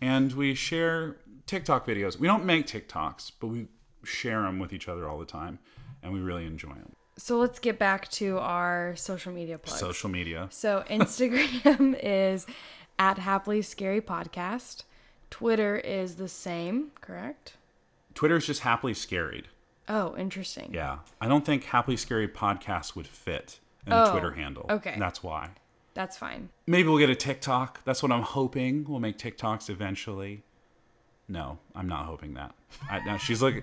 and 0.00 0.32
we 0.32 0.54
share 0.54 1.16
TikTok 1.46 1.86
videos. 1.86 2.18
We 2.18 2.26
don't 2.26 2.44
make 2.44 2.66
TikToks, 2.66 3.32
but 3.40 3.48
we 3.48 3.68
share 4.04 4.42
them 4.42 4.58
with 4.58 4.72
each 4.72 4.88
other 4.88 5.08
all 5.08 5.18
the 5.18 5.26
time, 5.26 5.58
and 6.02 6.12
we 6.12 6.20
really 6.20 6.46
enjoy 6.46 6.74
them. 6.74 6.92
So 7.18 7.36
let's 7.38 7.58
get 7.58 7.80
back 7.80 8.08
to 8.12 8.38
our 8.38 8.94
social 8.94 9.32
media 9.32 9.58
plugs. 9.58 9.80
Social 9.80 10.08
media. 10.08 10.46
So 10.50 10.84
Instagram 10.90 11.98
is 12.00 12.46
at 12.98 13.18
Happily 13.18 13.60
Scary 13.60 14.00
Podcast. 14.00 14.84
Twitter 15.28 15.76
is 15.76 16.14
the 16.14 16.28
same, 16.28 16.92
correct? 17.00 17.54
Twitter 18.14 18.36
is 18.36 18.46
just 18.46 18.60
happily 18.62 18.94
scaried. 18.94 19.44
Oh, 19.88 20.16
interesting. 20.16 20.70
Yeah, 20.72 20.98
I 21.20 21.26
don't 21.26 21.44
think 21.44 21.64
happily 21.64 21.96
scary 21.96 22.28
podcast 22.28 22.94
would 22.94 23.06
fit 23.06 23.58
in 23.86 23.92
Oh, 23.92 24.04
the 24.04 24.10
Twitter 24.12 24.32
oh, 24.32 24.36
handle. 24.36 24.66
okay. 24.70 24.94
that's 24.98 25.22
why. 25.22 25.50
That's 25.94 26.16
fine. 26.16 26.50
Maybe 26.66 26.88
we'll 26.88 26.98
get 26.98 27.10
a 27.10 27.14
TikTok. 27.16 27.82
That's 27.84 28.02
what 28.02 28.12
I'm 28.12 28.22
hoping. 28.22 28.84
We'll 28.86 29.00
make 29.00 29.18
TikToks 29.18 29.68
eventually. 29.68 30.42
No, 31.28 31.58
I'm 31.74 31.88
not 31.88 32.06
hoping 32.06 32.34
that. 32.34 32.54
I, 32.88 33.00
now 33.00 33.16
she's 33.16 33.42
looking. 33.42 33.62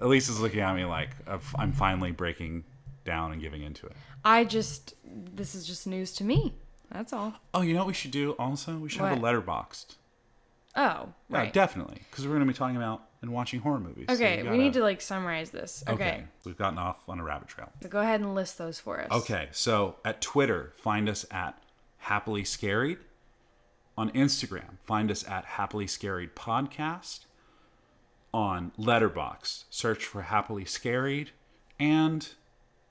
Elise 0.00 0.28
is 0.28 0.40
looking 0.40 0.60
at 0.60 0.74
me 0.76 0.84
like 0.84 1.10
I'm 1.56 1.72
finally 1.72 2.12
breaking 2.12 2.64
down 3.04 3.32
and 3.32 3.40
giving 3.40 3.62
into 3.62 3.86
it. 3.86 3.92
I 4.24 4.44
just 4.44 4.94
this 5.04 5.54
is 5.54 5.66
just 5.66 5.86
news 5.86 6.12
to 6.14 6.24
me. 6.24 6.54
That's 6.90 7.12
all. 7.12 7.34
Oh, 7.54 7.62
you 7.62 7.72
know 7.72 7.80
what 7.80 7.86
we 7.88 7.94
should 7.94 8.10
do? 8.10 8.32
Also, 8.32 8.76
we 8.76 8.88
should 8.88 9.00
have 9.00 9.16
a 9.18 9.20
What? 9.20 9.34
Letterboxd. 9.34 9.96
Oh, 10.74 11.12
Yeah, 11.28 11.36
right. 11.38 11.52
definitely, 11.52 12.02
because 12.10 12.24
we're 12.26 12.34
going 12.34 12.46
to 12.46 12.52
be 12.52 12.56
talking 12.56 12.76
about 12.76 13.02
and 13.20 13.30
watching 13.32 13.60
horror 13.60 13.78
movies. 13.80 14.06
okay, 14.08 14.38
we 14.38 14.44
gotta- 14.44 14.56
need 14.58 14.72
to 14.74 14.80
like 14.82 15.00
summarize 15.00 15.50
this. 15.50 15.84
Okay. 15.86 15.94
Okay, 15.94 16.24
we've 16.44 16.56
gotten 16.56 16.78
off 16.78 17.06
on 17.08 17.18
a 17.20 17.24
rabbit 17.24 17.48
trail. 17.48 17.70
So 17.82 17.88
go 17.88 18.00
ahead 18.00 18.20
and 18.20 18.34
list 18.34 18.56
those 18.58 18.78
for 18.80 19.00
us. 19.00 19.10
Okay, 19.10 19.48
so 19.52 19.96
at 20.04 20.20
Twitter, 20.20 20.72
find 20.76 21.08
us 21.08 21.24
at 21.30 21.62
Happily 21.98 22.42
Scaried. 22.42 22.98
On 23.98 24.10
Instagram, 24.12 24.78
find 24.86 25.10
us 25.10 25.26
at 25.28 25.44
Happily 25.44 25.84
Scaried 25.86 26.30
Podcast. 26.32 27.26
On 28.34 28.72
Letterbox, 28.78 29.66
search 29.68 30.06
for 30.06 30.22
Happily 30.22 30.64
Scaried. 30.64 31.28
And 31.78 32.28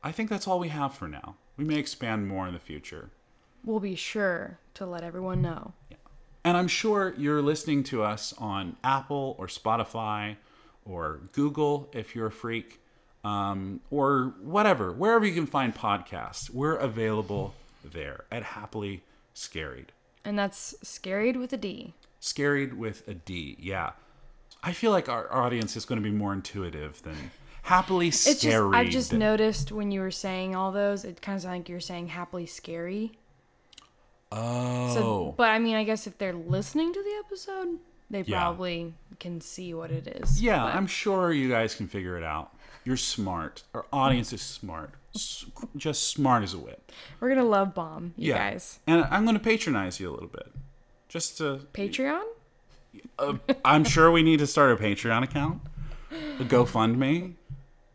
I 0.03 0.11
think 0.11 0.29
that's 0.29 0.47
all 0.47 0.59
we 0.59 0.69
have 0.69 0.93
for 0.93 1.07
now. 1.07 1.35
We 1.57 1.63
may 1.63 1.75
expand 1.75 2.27
more 2.27 2.47
in 2.47 2.53
the 2.53 2.59
future. 2.59 3.09
We'll 3.63 3.79
be 3.79 3.95
sure 3.95 4.59
to 4.73 4.85
let 4.85 5.03
everyone 5.03 5.41
know. 5.41 5.73
Yeah. 5.89 5.97
And 6.43 6.57
I'm 6.57 6.67
sure 6.67 7.13
you're 7.17 7.41
listening 7.41 7.83
to 7.85 8.01
us 8.01 8.33
on 8.37 8.77
Apple 8.83 9.35
or 9.37 9.47
Spotify 9.47 10.37
or 10.85 11.21
Google 11.33 11.89
if 11.93 12.15
you're 12.15 12.27
a 12.27 12.31
freak, 12.31 12.81
um, 13.23 13.81
or 13.91 14.33
whatever, 14.41 14.91
wherever 14.91 15.25
you 15.25 15.33
can 15.33 15.45
find 15.45 15.75
podcasts. 15.75 16.49
We're 16.49 16.75
available 16.75 17.53
there 17.83 18.25
at 18.31 18.41
Happily 18.41 19.03
Scaried. 19.35 19.87
And 20.25 20.37
that's 20.37 20.73
scaried 20.83 21.37
with 21.37 21.53
a 21.53 21.57
D. 21.57 21.93
Scaried 22.19 22.73
with 22.73 23.07
a 23.07 23.13
D, 23.13 23.57
yeah. 23.59 23.91
I 24.63 24.73
feel 24.73 24.91
like 24.91 25.09
our, 25.09 25.27
our 25.27 25.43
audience 25.43 25.75
is 25.75 25.85
going 25.85 26.01
to 26.01 26.07
be 26.07 26.15
more 26.15 26.33
intuitive 26.33 27.01
than 27.03 27.31
happily 27.63 28.07
It's 28.09 28.23
just. 28.41 28.45
I've 28.73 28.89
just 28.89 29.13
noticed 29.13 29.71
when 29.71 29.91
you 29.91 30.01
were 30.01 30.11
saying 30.11 30.55
all 30.55 30.71
those, 30.71 31.03
it 31.05 31.21
kind 31.21 31.35
of 31.35 31.41
sounded 31.43 31.59
like 31.59 31.69
you're 31.69 31.79
saying 31.79 32.07
happily 32.09 32.45
scary. 32.45 33.13
oh, 34.31 34.93
So, 34.93 35.33
but 35.37 35.49
I 35.49 35.59
mean, 35.59 35.75
I 35.75 35.83
guess 35.83 36.07
if 36.07 36.17
they're 36.17 36.33
listening 36.33 36.93
to 36.93 37.01
the 37.03 37.21
episode, 37.25 37.79
they 38.09 38.21
Yeah. 38.21 38.41
probably 38.41 38.93
can 39.19 39.41
see 39.41 39.73
what 39.73 39.91
it 39.91 40.07
is. 40.21 40.41
yeah, 40.41 40.63
But- 40.63 40.75
I'm 40.75 40.87
sure 40.87 41.31
you 41.31 41.49
guys 41.49 41.75
can 41.75 41.87
figure 41.87 42.17
it 42.17 42.23
out. 42.23 42.51
You're 42.83 42.97
smart. 42.97 43.63
Our 43.73 43.85
audience 43.93 44.33
is 44.33 44.41
smart. 44.41 44.91
Just 45.75 46.07
smart 46.07 46.41
as 46.43 46.53
a 46.53 46.57
whip. 46.57 46.91
we're 47.19 47.29
gonna 47.29 47.43
love 47.43 47.73
bomb 47.73 48.13
you 48.17 48.33
guys. 48.33 48.79
And 48.87 49.03
I'm 49.11 49.23
going 49.25 49.35
to 49.37 49.43
patronize 49.43 49.99
you 49.99 50.09
a 50.09 50.13
little 50.13 50.29
bit. 50.29 50.51
Just 51.09 51.37
to, 51.39 51.61
Patreon? 51.73 52.23
uh, 53.19 53.33
I'm 53.65 53.83
sure 53.83 54.09
we 54.09 54.23
need 54.23 54.39
to 54.39 54.47
start 54.47 54.71
a 54.71 54.81
Patreon 54.81 55.23
account, 55.23 55.61
a 56.39 56.43
GoFundMe, 56.45 57.33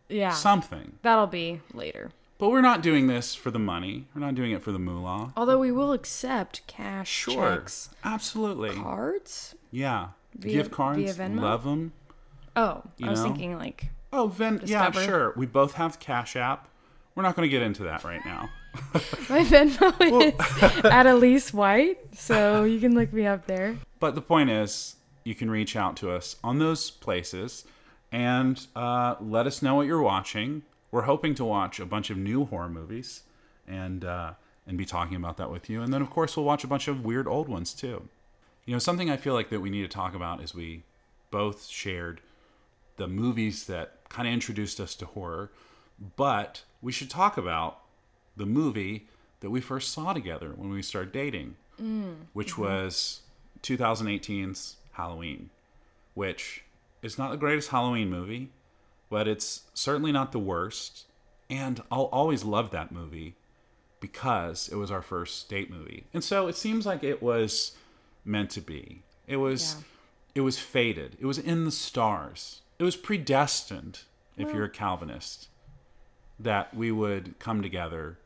Yeah, 0.08 0.30
something. 0.30 0.98
that'll 1.02 1.26
be 1.26 1.60
later. 1.74 2.10
But 2.38 2.50
we're 2.50 2.60
not 2.60 2.82
doing 2.82 3.06
this 3.06 3.34
for 3.34 3.50
the 3.50 3.58
money. 3.58 4.04
We're 4.14 4.20
not 4.20 4.34
doing 4.34 4.52
it 4.52 4.62
for 4.62 4.70
the 4.70 4.78
moolah. 4.78 5.32
Although 5.36 5.58
we 5.58 5.72
will 5.72 5.92
accept 5.92 6.66
cash 6.66 7.08
Sure. 7.10 7.56
checks, 7.56 7.88
Absolutely. 8.04 8.74
cards. 8.74 9.54
Yeah. 9.70 10.08
Via- 10.34 10.52
Gift 10.52 10.70
cards. 10.70 10.98
via 10.98 11.14
Venmo? 11.14 11.40
Love 11.40 11.64
them. 11.64 11.92
Oh, 12.54 12.82
You 12.98 13.06
I 13.06 13.10
was 13.10 13.20
know? 13.20 13.26
thinking 13.28 13.56
like 13.56 13.86
Oh, 14.12 14.28
Ven. 14.28 14.60
Yeah, 14.64 14.90
sure. 14.92 15.32
We 15.36 15.46
both 15.46 15.74
have 15.74 15.98
Cash 15.98 16.36
App. 16.36 16.68
We're 17.14 17.22
not 17.22 17.34
going 17.36 17.46
to 17.46 17.50
get 17.50 17.62
into 17.62 17.82
that 17.84 18.04
right 18.04 18.24
now. 18.24 18.50
my 19.28 19.42
Venmo 19.44 19.94
is 20.78 20.84
at 20.84 21.06
Elise 21.06 21.52
White, 21.54 21.98
so 22.14 22.64
you 22.64 22.78
can 22.78 22.94
look 22.94 23.12
me 23.12 23.26
up 23.26 23.46
there. 23.46 23.76
But 23.98 24.14
the 24.14 24.20
point 24.22 24.50
is, 24.50 24.96
you 25.24 25.34
can 25.34 25.50
reach 25.50 25.74
out 25.74 25.96
to 25.98 26.10
us 26.10 26.36
on 26.44 26.58
those 26.58 26.90
places 26.90 27.64
and 28.16 28.66
uh, 28.74 29.14
let 29.20 29.46
us 29.46 29.60
know 29.60 29.74
what 29.74 29.86
you're 29.86 30.00
watching. 30.00 30.62
We're 30.90 31.02
hoping 31.02 31.34
to 31.34 31.44
watch 31.44 31.78
a 31.78 31.84
bunch 31.84 32.08
of 32.08 32.16
new 32.16 32.46
horror 32.46 32.70
movies 32.70 33.24
and 33.68 34.06
uh, 34.06 34.32
and 34.66 34.78
be 34.78 34.86
talking 34.86 35.16
about 35.16 35.36
that 35.36 35.50
with 35.50 35.68
you. 35.68 35.82
And 35.82 35.92
then, 35.92 36.00
of 36.00 36.08
course, 36.08 36.34
we'll 36.34 36.46
watch 36.46 36.64
a 36.64 36.66
bunch 36.66 36.88
of 36.88 37.04
weird 37.04 37.28
old 37.28 37.46
ones 37.46 37.74
too. 37.74 38.08
You 38.64 38.72
know, 38.72 38.78
something 38.78 39.10
I 39.10 39.18
feel 39.18 39.34
like 39.34 39.50
that 39.50 39.60
we 39.60 39.68
need 39.68 39.82
to 39.82 39.88
talk 39.88 40.14
about 40.14 40.42
is 40.42 40.54
we 40.54 40.82
both 41.30 41.66
shared 41.66 42.22
the 42.96 43.06
movies 43.06 43.66
that 43.66 44.08
kind 44.08 44.26
of 44.26 44.32
introduced 44.32 44.80
us 44.80 44.94
to 44.94 45.04
horror, 45.04 45.50
but 46.16 46.62
we 46.80 46.92
should 46.92 47.10
talk 47.10 47.36
about 47.36 47.80
the 48.34 48.46
movie 48.46 49.08
that 49.40 49.50
we 49.50 49.60
first 49.60 49.92
saw 49.92 50.14
together 50.14 50.54
when 50.56 50.70
we 50.70 50.80
started 50.80 51.12
dating, 51.12 51.56
which 52.32 52.56
was 52.56 53.20
2018's 53.62 54.76
Halloween, 54.92 55.50
which 56.14 56.64
is 57.02 57.18
not 57.18 57.30
the 57.30 57.36
greatest 57.36 57.70
Halloween 57.70 58.10
movie, 58.10 58.50
but 59.08 59.28
it's 59.28 59.62
certainly 59.74 60.12
not 60.12 60.32
the 60.32 60.38
worst. 60.38 61.04
And 61.48 61.82
I'll 61.90 62.04
always 62.04 62.44
love 62.44 62.70
that 62.70 62.92
movie 62.92 63.36
because 64.00 64.68
it 64.68 64.76
was 64.76 64.90
our 64.90 65.02
first 65.02 65.48
date 65.48 65.70
movie. 65.70 66.04
And 66.12 66.22
so 66.22 66.48
it 66.48 66.56
seems 66.56 66.86
like 66.86 67.02
it 67.02 67.22
was 67.22 67.72
meant 68.24 68.50
to 68.50 68.60
be. 68.60 69.02
It 69.26 69.36
was 69.36 69.76
it 70.34 70.40
was 70.42 70.58
fated. 70.58 71.16
It 71.20 71.26
was 71.26 71.38
in 71.38 71.64
the 71.64 71.70
stars. 71.70 72.60
It 72.78 72.84
was 72.84 72.96
predestined, 72.96 74.00
if 74.36 74.52
you're 74.52 74.64
a 74.64 74.70
Calvinist, 74.70 75.48
that 76.38 76.74
we 76.74 76.92
would 76.92 77.38
come 77.38 77.62
together 77.62 78.18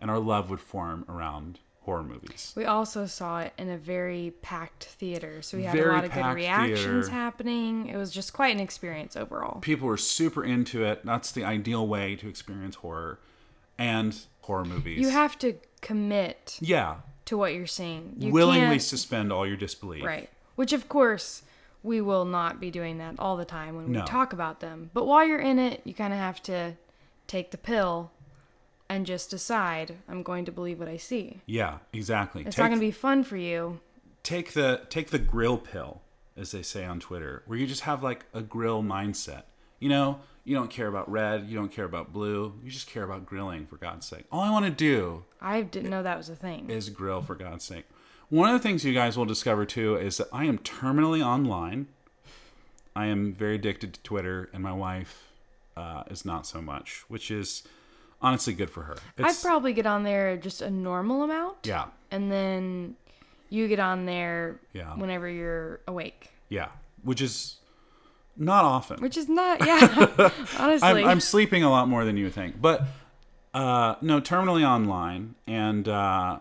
and 0.00 0.10
our 0.10 0.18
love 0.18 0.50
would 0.50 0.60
form 0.60 1.04
around 1.08 1.60
horror 1.84 2.02
movies. 2.02 2.52
We 2.56 2.64
also 2.64 3.06
saw 3.06 3.40
it 3.40 3.52
in 3.58 3.68
a 3.70 3.76
very 3.76 4.32
packed 4.42 4.84
theater, 4.84 5.42
so 5.42 5.56
we 5.56 5.64
had 5.64 5.76
Very 5.76 5.90
a 5.90 5.92
lot 5.92 6.04
of 6.04 6.12
good 6.12 6.34
reactions 6.34 7.06
theater. 7.06 7.10
happening. 7.10 7.86
It 7.88 7.96
was 7.96 8.10
just 8.10 8.32
quite 8.32 8.54
an 8.54 8.60
experience 8.60 9.16
overall. 9.16 9.60
People 9.60 9.86
were 9.88 9.96
super 9.96 10.42
into 10.44 10.84
it. 10.84 11.04
That's 11.04 11.30
the 11.32 11.44
ideal 11.44 11.86
way 11.86 12.16
to 12.16 12.28
experience 12.28 12.76
horror 12.76 13.18
and 13.78 14.18
horror 14.42 14.64
movies. 14.64 15.00
You 15.00 15.10
have 15.10 15.38
to 15.40 15.54
commit 15.82 16.58
yeah, 16.60 16.96
to 17.26 17.36
what 17.36 17.52
you're 17.54 17.66
seeing. 17.66 18.14
You 18.18 18.32
willingly 18.32 18.78
suspend 18.78 19.32
all 19.32 19.46
your 19.46 19.56
disbelief. 19.56 20.04
Right. 20.04 20.30
Which, 20.56 20.72
of 20.72 20.88
course, 20.88 21.42
we 21.82 22.00
will 22.00 22.24
not 22.24 22.60
be 22.60 22.70
doing 22.70 22.96
that 22.98 23.16
all 23.18 23.36
the 23.36 23.44
time 23.44 23.76
when 23.76 23.86
we 23.86 23.92
No. 23.92 24.04
talk 24.06 24.32
about 24.32 24.60
them. 24.60 24.90
But 24.94 25.04
while 25.06 25.26
you're 25.26 25.38
in 25.40 25.58
it, 25.58 25.82
you 25.84 25.92
kind 25.92 26.12
of 26.14 26.18
have 26.18 26.42
to 26.44 26.76
take 27.26 27.50
the 27.50 27.58
pill 27.58 28.10
and 28.88 29.06
just 29.06 29.30
decide 29.30 29.96
I'm 30.08 30.22
going 30.22 30.44
to 30.44 30.52
believe 30.52 30.78
what 30.78 30.88
I 30.88 30.96
see. 30.96 31.40
Yeah, 31.46 31.78
exactly. 31.92 32.42
It's 32.46 32.56
take, 32.56 32.64
not 32.64 32.68
going 32.68 32.80
to 32.80 32.86
be 32.86 32.90
fun 32.90 33.24
for 33.24 33.36
you. 33.36 33.80
take 34.22 34.52
the 34.52 34.82
take 34.90 35.10
the 35.10 35.18
grill 35.18 35.58
pill, 35.58 36.00
as 36.36 36.50
they 36.52 36.62
say 36.62 36.84
on 36.84 37.00
Twitter, 37.00 37.42
where 37.46 37.58
you 37.58 37.66
just 37.66 37.82
have 37.82 38.02
like 38.02 38.26
a 38.32 38.42
grill 38.42 38.82
mindset. 38.82 39.42
You 39.80 39.88
know, 39.88 40.20
you 40.44 40.54
don't 40.54 40.70
care 40.70 40.86
about 40.86 41.10
red, 41.10 41.46
you 41.48 41.56
don't 41.56 41.72
care 41.72 41.84
about 41.84 42.12
blue, 42.12 42.54
you 42.62 42.70
just 42.70 42.86
care 42.86 43.02
about 43.02 43.26
grilling 43.26 43.66
for 43.66 43.76
God's 43.76 44.06
sake. 44.06 44.24
All 44.30 44.40
I 44.40 44.50
want 44.50 44.64
to 44.64 44.70
do 44.70 45.24
I 45.40 45.62
didn't 45.62 45.90
know 45.90 46.02
that 46.02 46.16
was 46.16 46.28
a 46.28 46.36
thing. 46.36 46.70
is 46.70 46.88
grill 46.90 47.20
for 47.22 47.34
God's 47.34 47.64
sake. 47.64 47.84
One 48.30 48.48
of 48.48 48.54
the 48.54 48.66
things 48.66 48.84
you 48.84 48.94
guys 48.94 49.18
will 49.18 49.26
discover 49.26 49.66
too 49.66 49.96
is 49.96 50.16
that 50.16 50.28
I 50.32 50.44
am 50.44 50.58
terminally 50.58 51.24
online. 51.24 51.88
I 52.96 53.06
am 53.06 53.34
very 53.34 53.56
addicted 53.56 53.94
to 53.94 54.00
Twitter, 54.02 54.48
and 54.52 54.62
my 54.62 54.72
wife 54.72 55.32
uh, 55.76 56.04
is 56.10 56.24
not 56.24 56.46
so 56.46 56.62
much, 56.62 57.04
which 57.08 57.30
is 57.30 57.62
honestly 58.22 58.52
good 58.54 58.70
for 58.70 58.82
her. 58.82 58.96
I'd 59.18 59.36
probably 59.42 59.72
get 59.72 59.86
on 59.86 60.02
there 60.04 60.36
just 60.36 60.62
a 60.62 60.70
normal 60.70 61.22
amount. 61.22 61.58
yeah, 61.64 61.86
And 62.10 62.30
then 62.30 62.96
you 63.50 63.68
get 63.68 63.78
on 63.80 64.06
there 64.06 64.60
Yeah. 64.72 64.94
whenever 64.96 65.28
you're 65.28 65.80
awake. 65.86 66.30
yeah, 66.48 66.68
which 67.02 67.20
is 67.20 67.56
not 68.36 68.64
often. 68.64 69.00
Which 69.00 69.16
is 69.16 69.28
not, 69.28 69.64
yeah. 69.64 69.86
honestly. 70.58 70.88
I'm, 70.88 71.04
I'm 71.04 71.20
sleeping 71.20 71.62
a 71.62 71.70
lot 71.70 71.88
more 71.88 72.04
than 72.04 72.16
you 72.16 72.30
think, 72.30 72.60
but 72.60 72.82
uh, 73.52 73.94
no, 74.00 74.20
terminally 74.20 74.66
online, 74.66 75.36
and 75.46 75.86
uh, 75.88 76.40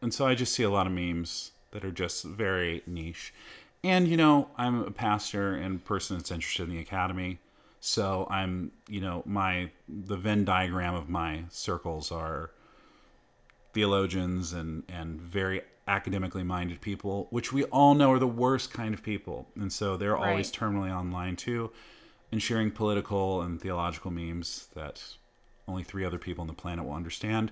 and 0.00 0.14
so 0.14 0.26
I 0.26 0.34
just 0.36 0.52
see 0.54 0.62
a 0.62 0.70
lot 0.70 0.86
of 0.86 0.92
memes 0.92 1.50
that 1.72 1.84
are 1.84 1.90
just 1.90 2.24
very 2.24 2.82
niche. 2.86 3.34
And 3.82 4.06
you 4.06 4.16
know, 4.16 4.48
I'm 4.56 4.82
a 4.84 4.92
pastor 4.92 5.54
and 5.54 5.84
person 5.84 6.16
that's 6.16 6.30
interested 6.30 6.68
in 6.68 6.70
the 6.74 6.80
academy, 6.80 7.40
so 7.84 8.28
I'm 8.30 8.70
you 8.88 9.00
know 9.00 9.22
my 9.26 9.70
the 9.88 10.16
Venn 10.16 10.44
diagram 10.44 10.94
of 10.94 11.08
my 11.08 11.44
circles 11.50 12.12
are 12.12 12.50
theologians 13.72 14.52
and 14.52 14.84
and 14.88 15.20
very 15.20 15.62
academically 15.88 16.44
minded 16.44 16.80
people, 16.80 17.26
which 17.30 17.52
we 17.52 17.64
all 17.64 17.94
know 17.94 18.12
are 18.12 18.18
the 18.20 18.26
worst 18.26 18.72
kind 18.72 18.94
of 18.94 19.02
people, 19.02 19.48
and 19.56 19.72
so 19.72 19.96
they're 19.96 20.16
always 20.16 20.50
terminally 20.52 20.94
online 20.96 21.34
too, 21.34 21.70
and 22.30 22.40
sharing 22.40 22.70
political 22.70 23.42
and 23.42 23.60
theological 23.60 24.10
memes 24.12 24.68
that 24.76 25.02
only 25.66 25.82
three 25.82 26.04
other 26.04 26.18
people 26.18 26.42
on 26.42 26.46
the 26.46 26.52
planet 26.54 26.84
will 26.84 26.92
understand. 26.94 27.50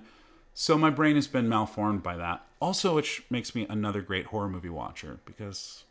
So 0.53 0.77
my 0.77 0.89
brain 0.89 1.15
has 1.15 1.27
been 1.27 1.47
malformed 1.49 2.03
by 2.03 2.15
that. 2.17 2.45
Also, 2.61 2.95
which 2.95 3.23
makes 3.29 3.53
me 3.55 3.65
another 3.69 4.01
great 4.01 4.27
horror 4.27 4.49
movie 4.49 4.69
watcher 4.69 5.19
because 5.25 5.83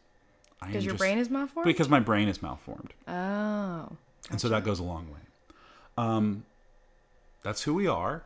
I 0.62 0.68
Because 0.68 0.84
your 0.84 0.92
just- 0.92 1.00
brain 1.00 1.18
is 1.18 1.28
malformed? 1.30 1.66
because 1.66 1.88
my 1.90 2.00
brain 2.00 2.26
is 2.28 2.40
malformed, 2.42 2.94
oh. 3.06 3.96
And 4.30 4.40
so 4.40 4.48
that 4.48 4.64
goes 4.64 4.78
a 4.78 4.82
long 4.84 5.10
way. 5.10 5.20
Um, 5.96 6.44
that's 7.42 7.62
who 7.62 7.74
we 7.74 7.86
are, 7.86 8.22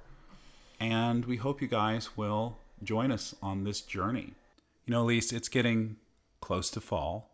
and 0.80 1.24
we 1.24 1.36
hope 1.36 1.62
you 1.62 1.68
guys 1.68 2.16
will 2.16 2.56
join 2.82 3.10
us 3.12 3.34
on 3.42 3.64
this 3.64 3.80
journey. 3.80 4.32
You 4.86 4.92
know, 4.92 5.02
Elise, 5.02 5.32
it's 5.32 5.48
getting 5.48 5.96
close 6.40 6.70
to 6.70 6.80
fall, 6.80 7.30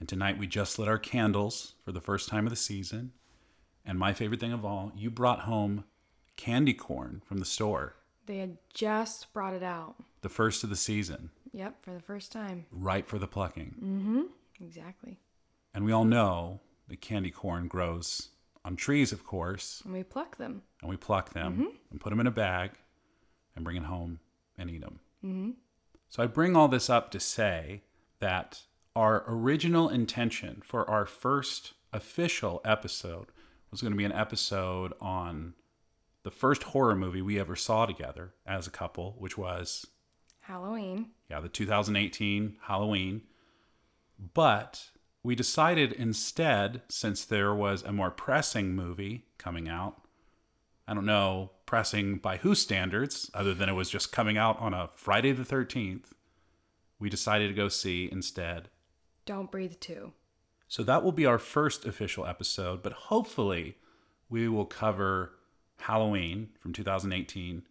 and 0.00 0.08
tonight 0.08 0.38
we 0.38 0.46
just 0.46 0.78
lit 0.78 0.88
our 0.88 0.98
candles 0.98 1.74
for 1.84 1.92
the 1.92 2.00
first 2.00 2.28
time 2.28 2.46
of 2.46 2.50
the 2.50 2.56
season. 2.56 3.12
And 3.84 3.98
my 3.98 4.12
favorite 4.12 4.40
thing 4.40 4.52
of 4.52 4.64
all, 4.64 4.92
you 4.96 5.10
brought 5.10 5.40
home 5.40 5.84
candy 6.36 6.74
corn 6.74 7.22
from 7.26 7.38
the 7.38 7.44
store, 7.44 7.94
They 8.26 8.38
had 8.38 8.58
just 8.74 9.32
brought 9.32 9.54
it 9.54 9.62
out. 9.62 9.96
the 10.22 10.28
first 10.28 10.62
of 10.64 10.70
the 10.70 10.76
season, 10.76 11.30
Yep, 11.52 11.82
for 11.82 11.92
the 11.92 12.00
first 12.00 12.30
time. 12.30 12.66
Right 12.70 13.06
for 13.06 13.18
the 13.18 13.26
plucking. 13.26 13.74
Mm 13.82 14.02
hmm. 14.02 14.20
Exactly. 14.64 15.18
And 15.74 15.84
we 15.84 15.92
all 15.92 16.04
know 16.04 16.60
that 16.88 17.00
candy 17.00 17.30
corn 17.30 17.68
grows 17.68 18.28
on 18.64 18.76
trees, 18.76 19.12
of 19.12 19.24
course, 19.24 19.80
And 19.84 19.92
we 19.94 20.02
pluck 20.02 20.36
them. 20.36 20.62
and 20.80 20.90
we 20.90 20.96
pluck 20.96 21.32
them 21.32 21.72
and 21.90 22.00
put 22.00 22.10
them 22.10 22.20
in 22.20 22.26
a 22.26 22.30
bag 22.32 22.72
and 23.54 23.64
bring 23.64 23.76
it 23.76 23.84
home 23.84 24.20
and 24.56 24.70
eat 24.70 24.80
them. 24.80 25.00
Mm-hmm. 25.24 25.50
So 26.08 26.22
I 26.22 26.26
bring 26.26 26.56
all 26.56 26.68
this 26.68 26.88
up 26.90 27.10
to 27.12 27.20
say 27.20 27.82
that 28.20 28.62
our 28.96 29.24
original 29.28 29.88
intention 29.88 30.62
for 30.64 30.88
our 30.90 31.06
first 31.06 31.74
official 31.92 32.60
episode 32.64 33.26
was 33.70 33.80
going 33.80 33.92
to 33.92 33.96
be 33.98 34.04
an 34.04 34.12
episode 34.12 34.92
on 35.00 35.54
the 36.24 36.30
first 36.30 36.62
horror 36.64 36.96
movie 36.96 37.22
we 37.22 37.38
ever 37.38 37.54
saw 37.56 37.86
together 37.86 38.32
as 38.46 38.66
a 38.66 38.70
couple, 38.70 39.14
which 39.18 39.38
was 39.38 39.86
Halloween. 40.42 41.10
yeah, 41.30 41.40
the 41.40 41.48
2018 41.48 42.56
Halloween. 42.62 43.22
But 44.34 44.90
we 45.22 45.34
decided 45.34 45.92
instead, 45.92 46.82
since 46.88 47.24
there 47.24 47.54
was 47.54 47.82
a 47.82 47.92
more 47.92 48.10
pressing 48.10 48.74
movie 48.74 49.24
coming 49.36 49.68
out, 49.68 50.02
I 50.86 50.94
don't 50.94 51.06
know, 51.06 51.50
pressing 51.66 52.16
by 52.16 52.38
whose 52.38 52.60
standards, 52.62 53.30
other 53.34 53.52
than 53.52 53.68
it 53.68 53.74
was 53.74 53.90
just 53.90 54.12
coming 54.12 54.38
out 54.38 54.58
on 54.58 54.72
a 54.72 54.90
Friday 54.94 55.32
the 55.32 55.42
13th, 55.42 56.12
we 56.98 57.10
decided 57.10 57.48
to 57.48 57.54
go 57.54 57.68
see 57.68 58.08
instead. 58.10 58.68
Don't 59.26 59.50
Breathe 59.50 59.74
2. 59.80 60.12
So 60.68 60.82
that 60.82 61.02
will 61.02 61.12
be 61.12 61.26
our 61.26 61.38
first 61.38 61.84
official 61.84 62.26
episode, 62.26 62.82
but 62.82 62.92
hopefully 62.92 63.76
we 64.28 64.48
will 64.48 64.66
cover 64.66 65.32
Halloween 65.80 66.50
from 66.60 66.72
2018 66.72 67.62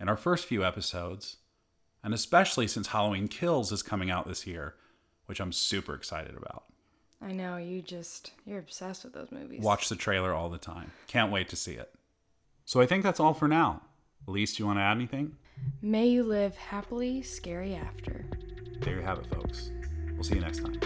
in 0.00 0.08
our 0.08 0.16
first 0.16 0.46
few 0.46 0.64
episodes, 0.64 1.36
and 2.02 2.14
especially 2.14 2.66
since 2.66 2.88
Halloween 2.88 3.28
Kills 3.28 3.72
is 3.72 3.82
coming 3.82 4.10
out 4.10 4.26
this 4.26 4.46
year, 4.46 4.74
which 5.26 5.40
I'm 5.40 5.52
super 5.52 5.94
excited 5.94 6.36
about. 6.36 6.64
I 7.22 7.32
know, 7.32 7.56
you 7.56 7.80
just, 7.80 8.32
you're 8.44 8.58
obsessed 8.58 9.04
with 9.04 9.14
those 9.14 9.32
movies. 9.32 9.60
Watch 9.62 9.88
the 9.88 9.96
trailer 9.96 10.34
all 10.34 10.50
the 10.50 10.58
time. 10.58 10.92
Can't 11.06 11.32
wait 11.32 11.48
to 11.50 11.56
see 11.56 11.72
it. 11.72 11.92
So 12.64 12.80
I 12.80 12.86
think 12.86 13.02
that's 13.02 13.20
all 13.20 13.34
for 13.34 13.48
now. 13.48 13.82
Elise, 14.28 14.56
do 14.56 14.62
you 14.62 14.66
want 14.66 14.78
to 14.78 14.82
add 14.82 14.96
anything? 14.96 15.36
May 15.80 16.08
you 16.08 16.22
live 16.22 16.56
happily, 16.56 17.22
scary 17.22 17.74
after. 17.74 18.24
There 18.80 18.96
you 18.96 19.02
have 19.02 19.18
it, 19.18 19.26
folks. 19.26 19.70
We'll 20.14 20.24
see 20.24 20.34
you 20.34 20.40
next 20.40 20.60
time. 20.60 20.78